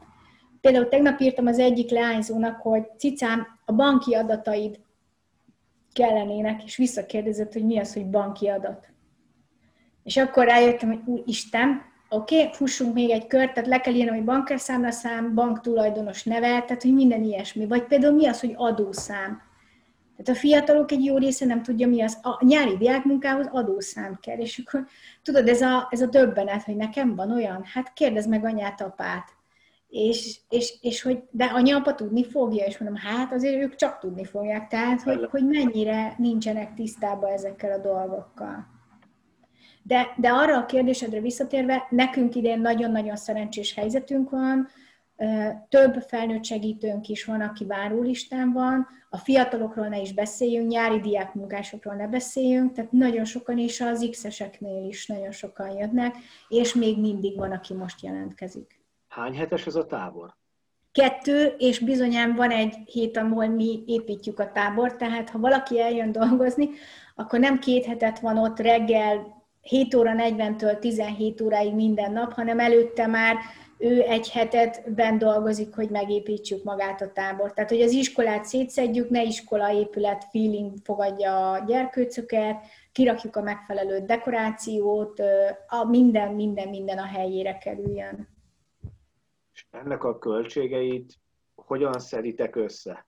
[0.61, 4.79] Például tegnap írtam az egyik leányzónak, hogy cicám, a banki adataid
[5.93, 8.87] kellenének, és visszakérdezett, hogy mi az, hogy banki adat.
[10.03, 14.15] És akkor rájöttem, hogy úristen, oké, okay, fussunk még egy kört, tehát le kell írnom,
[14.15, 17.67] hogy bankerszámlaszám, banktulajdonos neve, tehát hogy minden ilyesmi.
[17.67, 19.41] Vagy például mi az, hogy adószám.
[20.17, 22.19] Tehát a fiatalok egy jó része nem tudja, mi az.
[22.21, 24.87] A nyári diákmunkához adószám kell, és akkor
[25.23, 29.39] tudod, ez a, ez a döbbenet, hogy nekem van olyan, hát kérdezd meg anyát, apát
[29.91, 33.99] és, és, és hogy, de anya apa tudni fogja, és mondom, hát azért ők csak
[33.99, 38.67] tudni fogják, tehát hogy, hogy mennyire nincsenek tisztában ezekkel a dolgokkal.
[39.83, 44.67] De, de arra a kérdésedre visszatérve, nekünk idén nagyon-nagyon szerencsés helyzetünk van,
[45.69, 51.95] több felnőtt segítőnk is van, aki várólistán van, a fiatalokról ne is beszéljünk, nyári diákmunkásokról
[51.95, 56.15] ne beszéljünk, tehát nagyon sokan is az X-eseknél is nagyon sokan jönnek,
[56.49, 58.80] és még mindig van, aki most jelentkezik.
[59.11, 60.35] Hány hetes ez a tábor?
[60.91, 66.11] Kettő, és bizonyán van egy hét, ahol mi építjük a tábor, tehát ha valaki eljön
[66.11, 66.69] dolgozni,
[67.15, 72.59] akkor nem két hetet van ott reggel 7 óra 40-től 17 óráig minden nap, hanem
[72.59, 73.35] előtte már
[73.77, 77.53] ő egy hetet bent dolgozik, hogy megépítsük magát a tábor.
[77.53, 85.21] Tehát, hogy az iskolát szétszedjük, ne iskolaépület feeling fogadja a gyerkőcöket, kirakjuk a megfelelő dekorációt,
[85.67, 88.39] a minden, minden, minden a helyére kerüljön
[89.71, 91.13] ennek a költségeit
[91.55, 93.05] hogyan szeditek össze?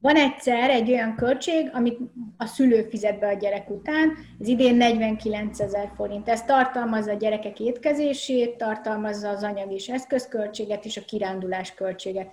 [0.00, 1.98] Van egyszer egy olyan költség, amit
[2.36, 6.28] a szülő fizet be a gyerek után, ez idén 49 ezer forint.
[6.28, 12.32] Ez tartalmazza a gyerekek étkezését, tartalmazza az anyag és eszközköltséget és a kirándulás költséget.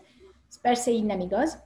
[0.49, 1.63] Ez persze így nem igaz,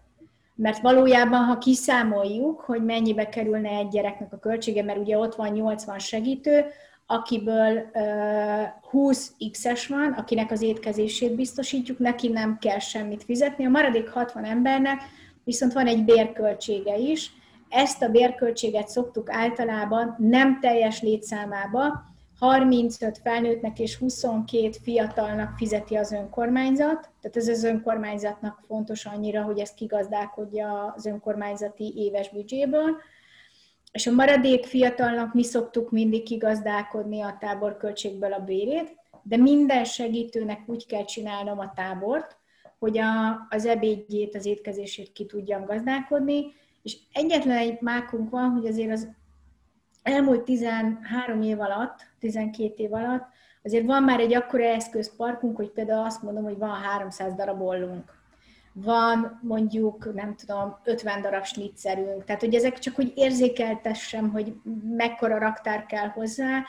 [0.55, 5.51] mert valójában, ha kiszámoljuk, hogy mennyibe kerülne egy gyereknek a költsége, mert ugye ott van
[5.51, 6.65] 80 segítő,
[7.07, 13.65] akiből uh, 20 X-es van, akinek az étkezését biztosítjuk, neki nem kell semmit fizetni.
[13.65, 15.01] A maradék 60 embernek
[15.43, 17.31] viszont van egy bérköltsége is.
[17.69, 22.05] Ezt a bérköltséget szoktuk általában nem teljes létszámába,
[22.39, 29.59] 35 felnőttnek és 22 fiatalnak fizeti az önkormányzat, tehát ez az önkormányzatnak fontos annyira, hogy
[29.59, 32.95] ezt kigazdálkodja az önkormányzati éves büdzséből,
[33.97, 40.59] és a maradék fiatalnak mi szoktuk mindig kigazdálkodni a táborköltségből a bérét, de minden segítőnek
[40.65, 42.37] úgy kell csinálnom a tábort,
[42.79, 46.45] hogy a, az ebédjét, az étkezését ki tudjam gazdálkodni,
[46.83, 49.07] és egyetlen egy mákunk van, hogy azért az
[50.03, 53.25] elmúlt 13 év alatt, 12 év alatt,
[53.63, 58.16] azért van már egy akkora eszközparkunk, hogy például azt mondom, hogy van 300 darab ollunk.
[58.79, 62.23] Van mondjuk, nem tudom, 50 darab snitzerünk.
[62.23, 64.53] Tehát, hogy ezek csak úgy érzékeltessem, hogy
[64.83, 66.65] mekkora raktár kell hozzá.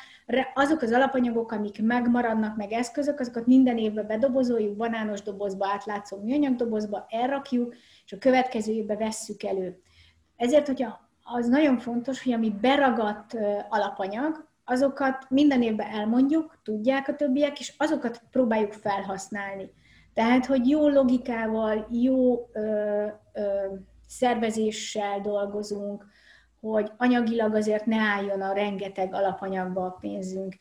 [0.54, 6.56] Azok az alapanyagok, amik megmaradnak, meg eszközök, azokat minden évben bedobozoljuk, banános dobozba, átlátszó műanyag
[6.56, 9.82] dobozba, elrakjuk, és a következő évben vesszük elő.
[10.36, 13.36] Ezért, hogyha az nagyon fontos, hogy ami beragadt
[13.68, 19.70] alapanyag, azokat minden évben elmondjuk, tudják a többiek, és azokat próbáljuk felhasználni.
[20.19, 23.66] Tehát, hogy jó logikával, jó ö, ö,
[24.07, 26.07] szervezéssel dolgozunk,
[26.61, 30.57] hogy anyagilag azért ne álljon a rengeteg alapanyagba a pénzünk.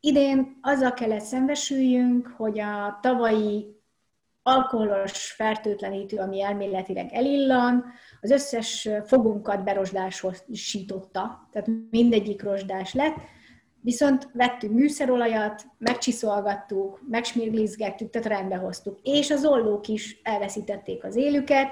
[0.00, 3.76] Idén azzal kellett szembesüljünk, hogy a tavalyi
[4.42, 7.84] alkoholos fertőtlenítő, ami elméletileg elillan,
[8.20, 13.16] az összes fogunkat berosdásosította, tehát mindegyik rozsdás lett,
[13.80, 18.98] viszont vettünk műszerolajat, megcsiszolgattuk, megsmirglizgettük, tehát rendbe hoztuk.
[19.02, 21.68] És az ollók is elveszítették az élüket,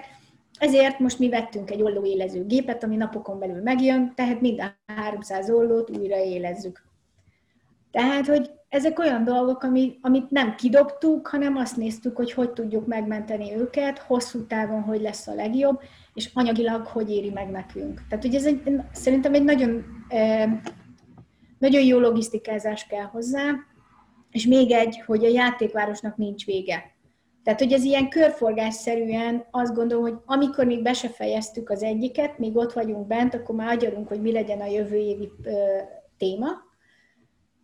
[0.58, 5.98] ezért most mi vettünk egy ollóélező gépet, ami napokon belül megjön, tehát minden 300 ollót
[5.98, 6.82] újra élezzük.
[7.90, 12.86] Tehát, hogy ezek olyan dolgok, amit, amit nem kidobtuk, hanem azt néztük, hogy hogy tudjuk
[12.86, 15.80] megmenteni őket, hosszú távon hogy lesz a legjobb,
[16.14, 18.02] és anyagilag hogy éri meg nekünk.
[18.08, 19.84] Tehát ugye ez egy, szerintem egy nagyon,
[21.58, 23.54] nagyon jó logisztikázás kell hozzá,
[24.30, 26.96] és még egy, hogy a játékvárosnak nincs vége.
[27.42, 32.38] Tehát, hogy ez ilyen körforgásszerűen azt gondolom, hogy amikor még be se fejeztük az egyiket,
[32.38, 35.30] még ott vagyunk bent, akkor már agyarunk, hogy mi legyen a jövő évi
[36.18, 36.48] téma,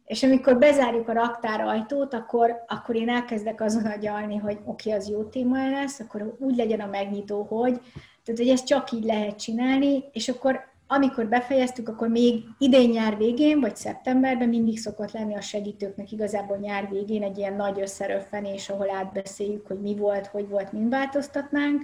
[0.05, 4.93] és amikor bezárjuk a raktár ajtót, akkor, akkor én elkezdek azon agyalni, hogy oké, okay,
[4.93, 7.81] az jó téma lesz, akkor úgy legyen a megnyitó, hogy,
[8.25, 13.17] tehát hogy ezt csak így lehet csinálni, és akkor amikor befejeztük, akkor még idén nyár
[13.17, 18.69] végén, vagy szeptemberben mindig szokott lenni a segítőknek igazából nyár végén egy ilyen nagy összeröffenés,
[18.69, 21.83] ahol átbeszéljük, hogy mi volt, hogy volt, mind változtatnánk,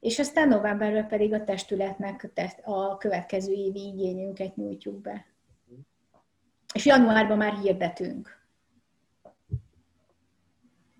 [0.00, 2.30] és aztán novemberben pedig a testületnek
[2.62, 5.26] a következő évi igényünket nyújtjuk be
[6.72, 8.40] és januárban már hirdetünk.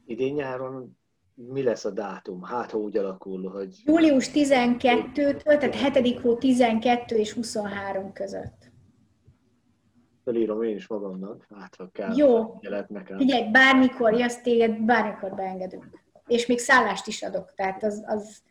[0.07, 0.97] Idén nyáron
[1.35, 2.43] mi lesz a dátum?
[2.43, 3.83] Hát, ha úgy alakul, hogy...
[3.85, 6.21] Július 12-től, tehát 7.
[6.21, 8.71] hó 12 és 23 között.
[10.25, 12.17] Felírom én is magamnak, hát ha kell.
[12.17, 12.59] Jó,
[12.89, 13.19] nekem.
[13.19, 16.01] figyelj, bármikor jössz téged, bármikor beengedünk.
[16.27, 18.03] És még szállást is adok, tehát az...
[18.07, 18.43] az...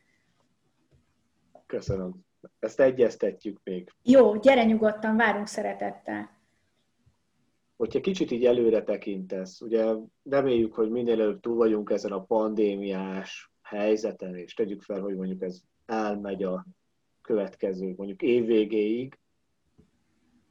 [1.66, 2.14] Köszönöm.
[2.60, 3.94] Ezt egyeztetjük még.
[4.04, 6.41] Jó, gyere nyugodtan, várunk szeretettel
[7.82, 13.52] hogyha kicsit így előre tekintesz, ugye reméljük, hogy minél előbb túl vagyunk ezen a pandémiás
[13.62, 16.66] helyzeten, és tegyük fel, hogy mondjuk ez elmegy a
[17.22, 19.20] következő, mondjuk évvégéig,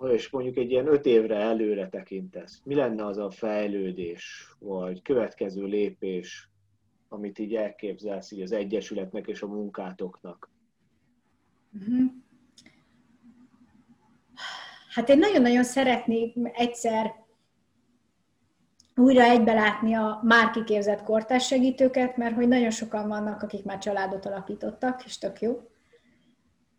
[0.08, 2.60] és mondjuk egy ilyen öt évre előre tekintesz.
[2.64, 6.50] Mi lenne az a fejlődés, vagy következő lépés,
[7.08, 10.50] amit így elképzelsz így az Egyesületnek és a munkátoknak?
[11.72, 12.10] Uh-huh.
[14.90, 17.19] Hát én nagyon-nagyon szeretnék egyszer
[18.96, 24.26] újra látni a már kiképzett kortás segítőket, mert hogy nagyon sokan vannak, akik már családot
[24.26, 25.60] alapítottak, és tök jó.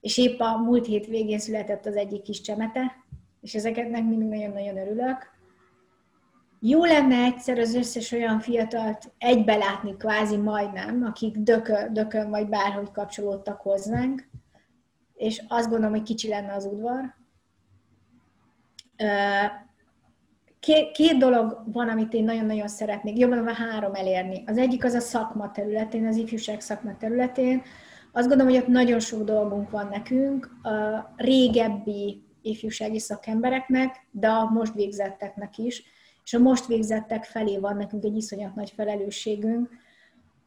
[0.01, 2.95] És épp a múlt hét végén született az egyik kis csemete,
[3.41, 5.39] és ezeketnek mindig nagyon-nagyon örülök.
[6.59, 12.49] Jó lenne egyszer az összes olyan fiatalt egybe látni, kvázi majdnem, akik dökön, dökön vagy
[12.49, 14.29] bárhogy kapcsolódtak hozzánk,
[15.13, 17.15] és azt gondolom, hogy kicsi lenne az udvar,
[20.61, 24.43] Két, két dolog van, amit én nagyon-nagyon szeretnék, jobban a három elérni.
[24.45, 27.61] Az egyik az a szakma területén, az ifjúság szakma területén,
[28.11, 34.49] azt gondolom, hogy ott nagyon sok dolgunk van nekünk, a régebbi ifjúsági szakembereknek, de a
[34.49, 35.83] most végzetteknek is,
[36.23, 39.69] és a most végzettek felé van nekünk egy iszonyat nagy felelősségünk,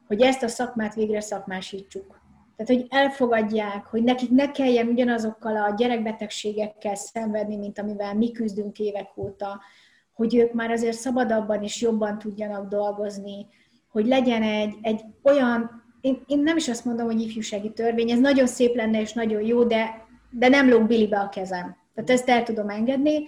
[0.06, 2.20] hogy ezt a szakmát végre szakmásítsuk.
[2.56, 8.78] Tehát, hogy elfogadják, hogy nekik ne kelljen ugyanazokkal a gyerekbetegségekkel szenvedni, mint amivel mi küzdünk
[8.78, 9.60] évek óta,
[10.14, 13.46] hogy ők már azért szabadabban és jobban tudjanak dolgozni,
[13.88, 18.18] hogy legyen egy, egy olyan, én, én nem is azt mondom, hogy ifjúsági törvény, ez
[18.18, 21.76] nagyon szép lenne és nagyon jó, de, de nem lóg bilibe a kezem.
[21.94, 23.24] Tehát ezt el tudom engedni,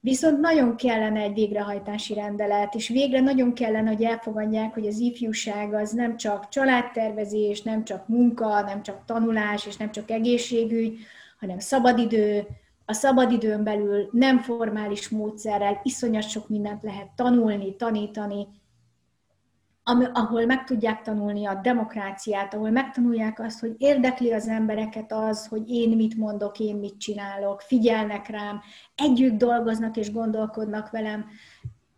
[0.00, 5.74] viszont nagyon kellene egy végrehajtási rendelet, és végre nagyon kellene, hogy elfogadják, hogy az ifjúság
[5.74, 10.98] az nem csak családtervezés, nem csak munka, nem csak tanulás, és nem csak egészségügy,
[11.40, 12.46] hanem szabadidő,
[12.90, 18.46] a szabadidőn belül nem formális módszerrel iszonyat sok mindent lehet tanulni, tanítani,
[20.12, 25.70] ahol meg tudják tanulni a demokráciát, ahol megtanulják azt, hogy érdekli az embereket az, hogy
[25.70, 28.60] én mit mondok, én mit csinálok, figyelnek rám,
[28.94, 31.26] együtt dolgoznak és gondolkodnak velem.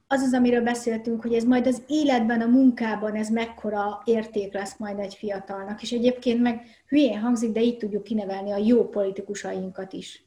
[0.07, 4.77] Az az, amiről beszéltünk, hogy ez majd az életben, a munkában ez mekkora érték lesz
[4.79, 5.83] majd egy fiatalnak.
[5.83, 10.25] És egyébként meg hülyén hangzik, de így tudjuk kinevelni a jó politikusainkat is.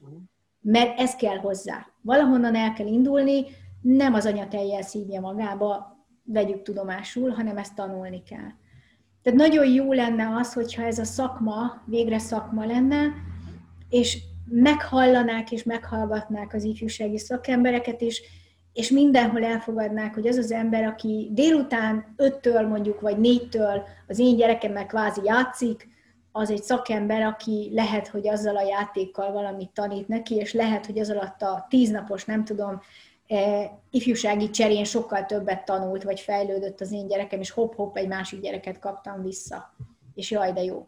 [0.68, 1.88] Mert ez kell hozzá.
[2.02, 3.46] Valahonnan el kell indulni,
[3.82, 8.50] nem az anyatejjel szívja magába, vegyük tudomásul, hanem ezt tanulni kell.
[9.22, 13.14] Tehát nagyon jó lenne az, hogyha ez a szakma végre szakma lenne,
[13.90, 18.22] és meghallanák és meghallgatnák az ifjúsági szakembereket is,
[18.74, 24.36] és mindenhol elfogadnák, hogy az az ember, aki délután öttől mondjuk, vagy négytől az én
[24.36, 25.88] gyerekemmel kvázi játszik,
[26.38, 31.00] az egy szakember, aki lehet, hogy azzal a játékkal valamit tanít neki, és lehet, hogy
[31.00, 32.82] az alatt a tíznapos, nem tudom,
[33.28, 38.42] E, ifjúsági cserén sokkal többet tanult, vagy fejlődött az én gyerekem, és hop-hop egy másik
[38.42, 39.76] gyereket kaptam vissza.
[40.16, 40.88] És jaj, de jó.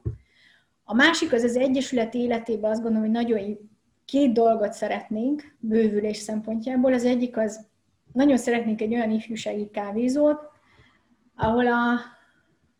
[0.83, 3.69] A másik az az Egyesület életében azt gondolom, hogy nagyon
[4.05, 6.93] két dolgot szeretnénk bővülés szempontjából.
[6.93, 7.67] Az egyik az,
[8.13, 10.39] nagyon szeretnénk egy olyan ifjúsági kávézót,
[11.35, 11.99] ahol a,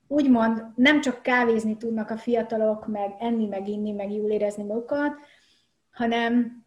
[0.08, 5.16] úgymond nem csak kávézni tudnak a fiatalok, meg enni, meg inni, meg jól érezni magukat,
[5.92, 6.64] hanem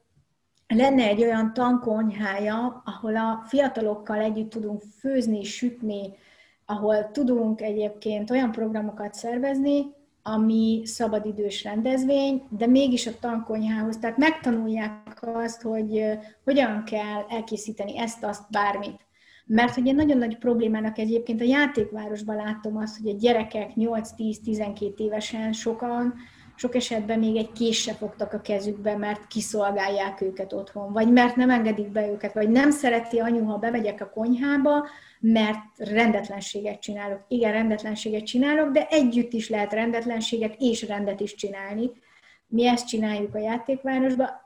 [0.66, 6.14] lenne egy olyan tankonyhája, ahol a fiatalokkal együtt tudunk főzni, sütni,
[6.66, 15.18] ahol tudunk egyébként olyan programokat szervezni, ami szabadidős rendezvény, de mégis a tankonyhához, tehát megtanulják
[15.20, 16.04] azt, hogy
[16.44, 19.08] hogyan kell elkészíteni ezt, azt, bármit.
[19.52, 24.96] Mert hogy egy nagyon nagy problémának egyébként a játékvárosban látom azt, hogy a gyerekek 8-10-12
[24.96, 26.14] évesen sokan
[26.56, 31.50] sok esetben még egy késse fogtak a kezükbe, mert kiszolgálják őket otthon, vagy mert nem
[31.50, 34.88] engedik be őket, vagy nem szereti anyu, ha bemegyek a konyhába,
[35.20, 37.24] mert rendetlenséget csinálok.
[37.28, 41.90] Igen, rendetlenséget csinálok, de együtt is lehet rendetlenséget és rendet is csinálni.
[42.46, 44.39] Mi ezt csináljuk a játékvárosban.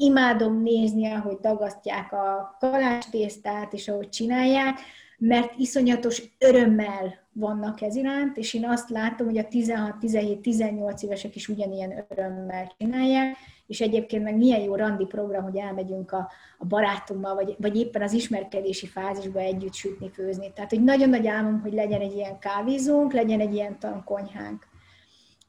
[0.00, 4.78] Imádom nézni, ahogy dagasztják a kalácstésztát, és ahogy csinálják,
[5.18, 11.48] mert iszonyatos örömmel vannak ez iránt, és én azt látom, hogy a 16-17-18 évesek is
[11.48, 13.36] ugyanilyen örömmel csinálják,
[13.66, 18.02] és egyébként meg milyen jó randi program, hogy elmegyünk a, a barátommal, vagy, vagy éppen
[18.02, 20.52] az ismerkedési fázisba együtt sütni, főzni.
[20.54, 24.66] Tehát, hogy nagyon nagy álmom, hogy legyen egy ilyen kávézónk, legyen egy ilyen tankonyhánk.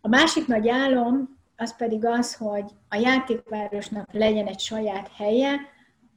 [0.01, 5.55] A másik nagy álom, az pedig az, hogy a játékvárosnak legyen egy saját helye,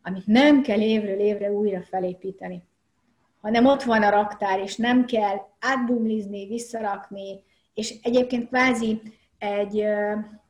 [0.02, 2.62] amit nem kell évről évre újra felépíteni
[3.42, 7.42] hanem ott van a raktár, és nem kell átbumlizni, visszarakni,
[7.74, 9.00] és egyébként kvázi
[9.38, 9.84] egy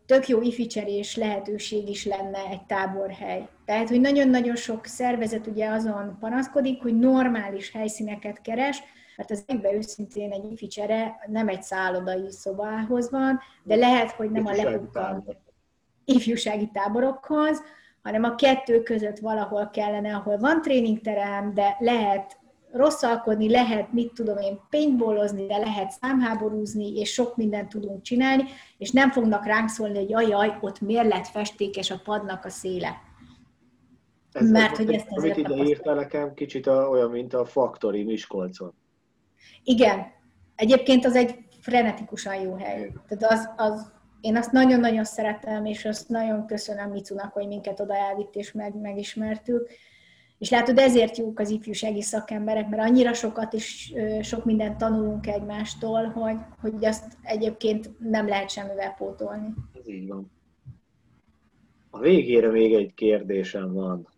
[0.06, 3.48] tök jó ificserés lehetőség is lenne egy táborhely.
[3.64, 8.82] Tehát, hogy nagyon-nagyon sok szervezet ugye azon panaszkodik, hogy normális helyszíneket keres,
[9.22, 14.46] mert az egyben őszintén egy ificsere nem egy szállodai szobához van, de lehet, hogy nem
[14.46, 15.24] a lepukkan
[16.04, 17.62] ifjúsági táborokhoz,
[18.02, 22.40] hanem a kettő között valahol kellene, ahol van tréningterem, de lehet
[22.72, 28.44] rosszalkodni, lehet, mit tudom én, paintballozni, de lehet számháborúzni, és sok mindent tudunk csinálni,
[28.78, 32.96] és nem fognak ránk szólni, hogy ajaj, ott miért lett festékes a padnak a széle.
[34.32, 38.04] Ez Mert hogy ezt azért Amit ide írtál nekem, kicsit a, olyan, mint a Factory
[38.04, 38.74] Miskolcon.
[39.64, 40.06] Igen.
[40.54, 42.92] Egyébként az egy frenetikusan jó hely.
[43.08, 47.96] Tehát az, az, én azt nagyon-nagyon szeretem, és azt nagyon köszönöm Micunak, hogy minket oda
[47.96, 49.68] elvitt, és meg, megismertük
[50.42, 56.04] és látod, ezért jók az ifjúsági szakemberek, mert annyira sokat és sok mindent tanulunk egymástól,
[56.04, 59.54] hogy, hogy azt egyébként nem lehet semmivel pótolni.
[59.80, 60.30] Ez így van.
[61.90, 64.08] A végére még egy kérdésem van.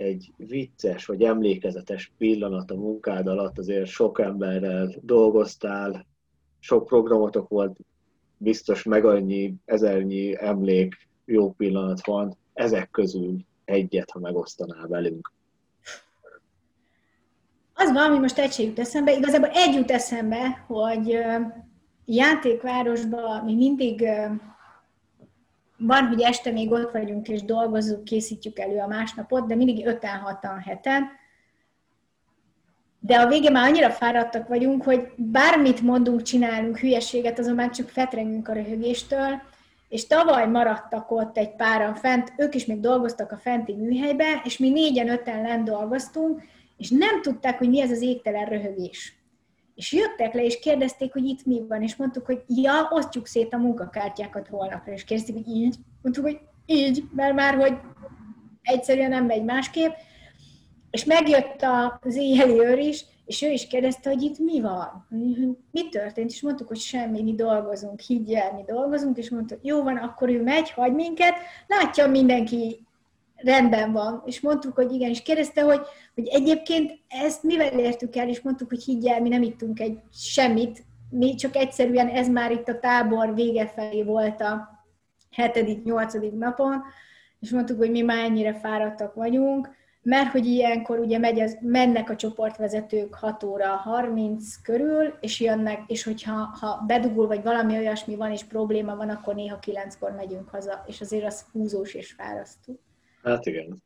[0.00, 6.06] Egy vicces vagy emlékezetes pillanat a munkád alatt, azért sok emberrel dolgoztál,
[6.58, 7.78] sok programotok volt.
[8.36, 15.32] biztos meg annyi, ezernyi emlék, jó pillanat van, ezek közül egyet, ha megosztanál velünk.
[17.74, 21.18] Az van, ami most egy jut eszembe, igazából egy jut eszembe, hogy
[22.04, 24.04] játékvárosban mi mindig
[25.80, 30.62] van, hogy este még ott vagyunk és dolgozunk, készítjük elő a másnapot, de mindig 5-6-an
[30.64, 31.08] heten.
[33.00, 37.88] De a vége már annyira fáradtak vagyunk, hogy bármit mondunk, csinálunk hülyeséget, azon már csak
[37.88, 39.42] fetrengünk a röhögéstől,
[39.88, 44.58] és tavaly maradtak ott egy páran fent, ők is még dolgoztak a fenti műhelybe, és
[44.58, 46.42] mi négyen, öten lent dolgoztunk,
[46.76, 49.19] és nem tudták, hogy mi ez az égtelen röhögés.
[49.80, 53.54] És jöttek le, és kérdezték, hogy itt mi van, és mondtuk, hogy ja, osztjuk szét
[53.54, 55.76] a munkakártyákat holnapra, és kérdezték, hogy így.
[56.02, 57.76] Mondtuk, hogy így, mert már, hogy
[58.62, 59.92] egyszerűen nem megy másképp.
[60.90, 61.66] És megjött
[62.00, 65.06] az éjjeli őr is, és ő is kérdezte, hogy itt mi van,
[65.70, 69.96] mi történt, és mondtuk, hogy semmi, mi dolgozunk, higgyel, mi dolgozunk, és mondta, jó van,
[69.96, 71.34] akkor ő megy, hagy minket,
[71.66, 72.86] látja mindenki
[73.42, 74.22] rendben van.
[74.26, 75.80] És mondtuk, hogy igen, és kérdezte, hogy,
[76.14, 80.84] hogy egyébként ezt mivel értük el, és mondtuk, hogy higgyel, mi nem ittunk egy semmit,
[81.10, 84.68] mi csak egyszerűen ez már itt a tábor vége felé volt a
[85.30, 86.82] hetedik, nyolcadik napon,
[87.40, 92.10] és mondtuk, hogy mi már ennyire fáradtak vagyunk, mert hogy ilyenkor ugye megy az, mennek
[92.10, 98.16] a csoportvezetők 6 óra 30 körül, és jönnek, és hogyha ha bedugul, vagy valami olyasmi
[98.16, 102.80] van, és probléma van, akkor néha 9-kor megyünk haza, és azért az húzós és fárasztó.
[103.22, 103.82] Hát igen.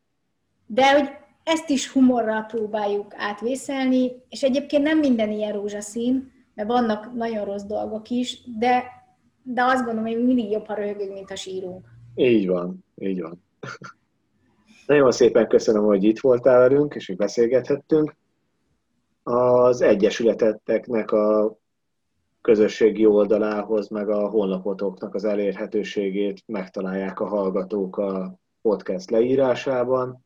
[0.66, 1.09] De hogy
[1.45, 7.62] ezt is humorral próbáljuk átvészelni, és egyébként nem minden ilyen rózsaszín, mert vannak nagyon rossz
[7.62, 8.85] dolgok is, de,
[9.43, 11.87] de azt gondolom, hogy mindig jobb, ha röhögünk, mint ha sírunk.
[12.14, 13.43] Így van, így van.
[14.87, 18.16] Nagyon szépen köszönöm, hogy itt voltál velünk, és hogy beszélgethettünk.
[19.22, 21.57] Az egyesületeteknek a
[22.41, 30.24] közösségi oldalához, meg a honlapotoknak az elérhetőségét megtalálják a hallgatók a podcast leírásában,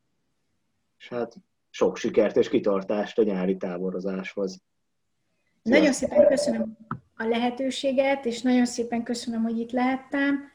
[0.98, 1.34] és hát
[1.70, 4.60] sok sikert és kitartást a nyári táborozáshoz.
[5.62, 6.76] Nagyon szépen köszönöm
[7.16, 10.50] a lehetőséget, és nagyon szépen köszönöm, hogy itt lehettem.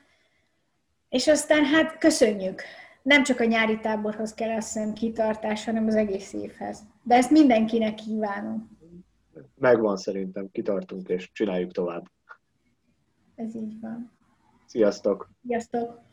[1.09, 2.61] És aztán hát köszönjük.
[3.01, 6.79] Nem csak a nyári táborhoz kell azt hiszem kitartás, hanem az egész évhez.
[7.03, 8.77] De ezt mindenkinek kívánom.
[9.55, 12.11] Megvan szerintem, kitartunk és csináljuk tovább.
[13.35, 14.11] Ez így van.
[14.65, 15.29] Sziasztok!
[15.45, 16.11] Sziasztok!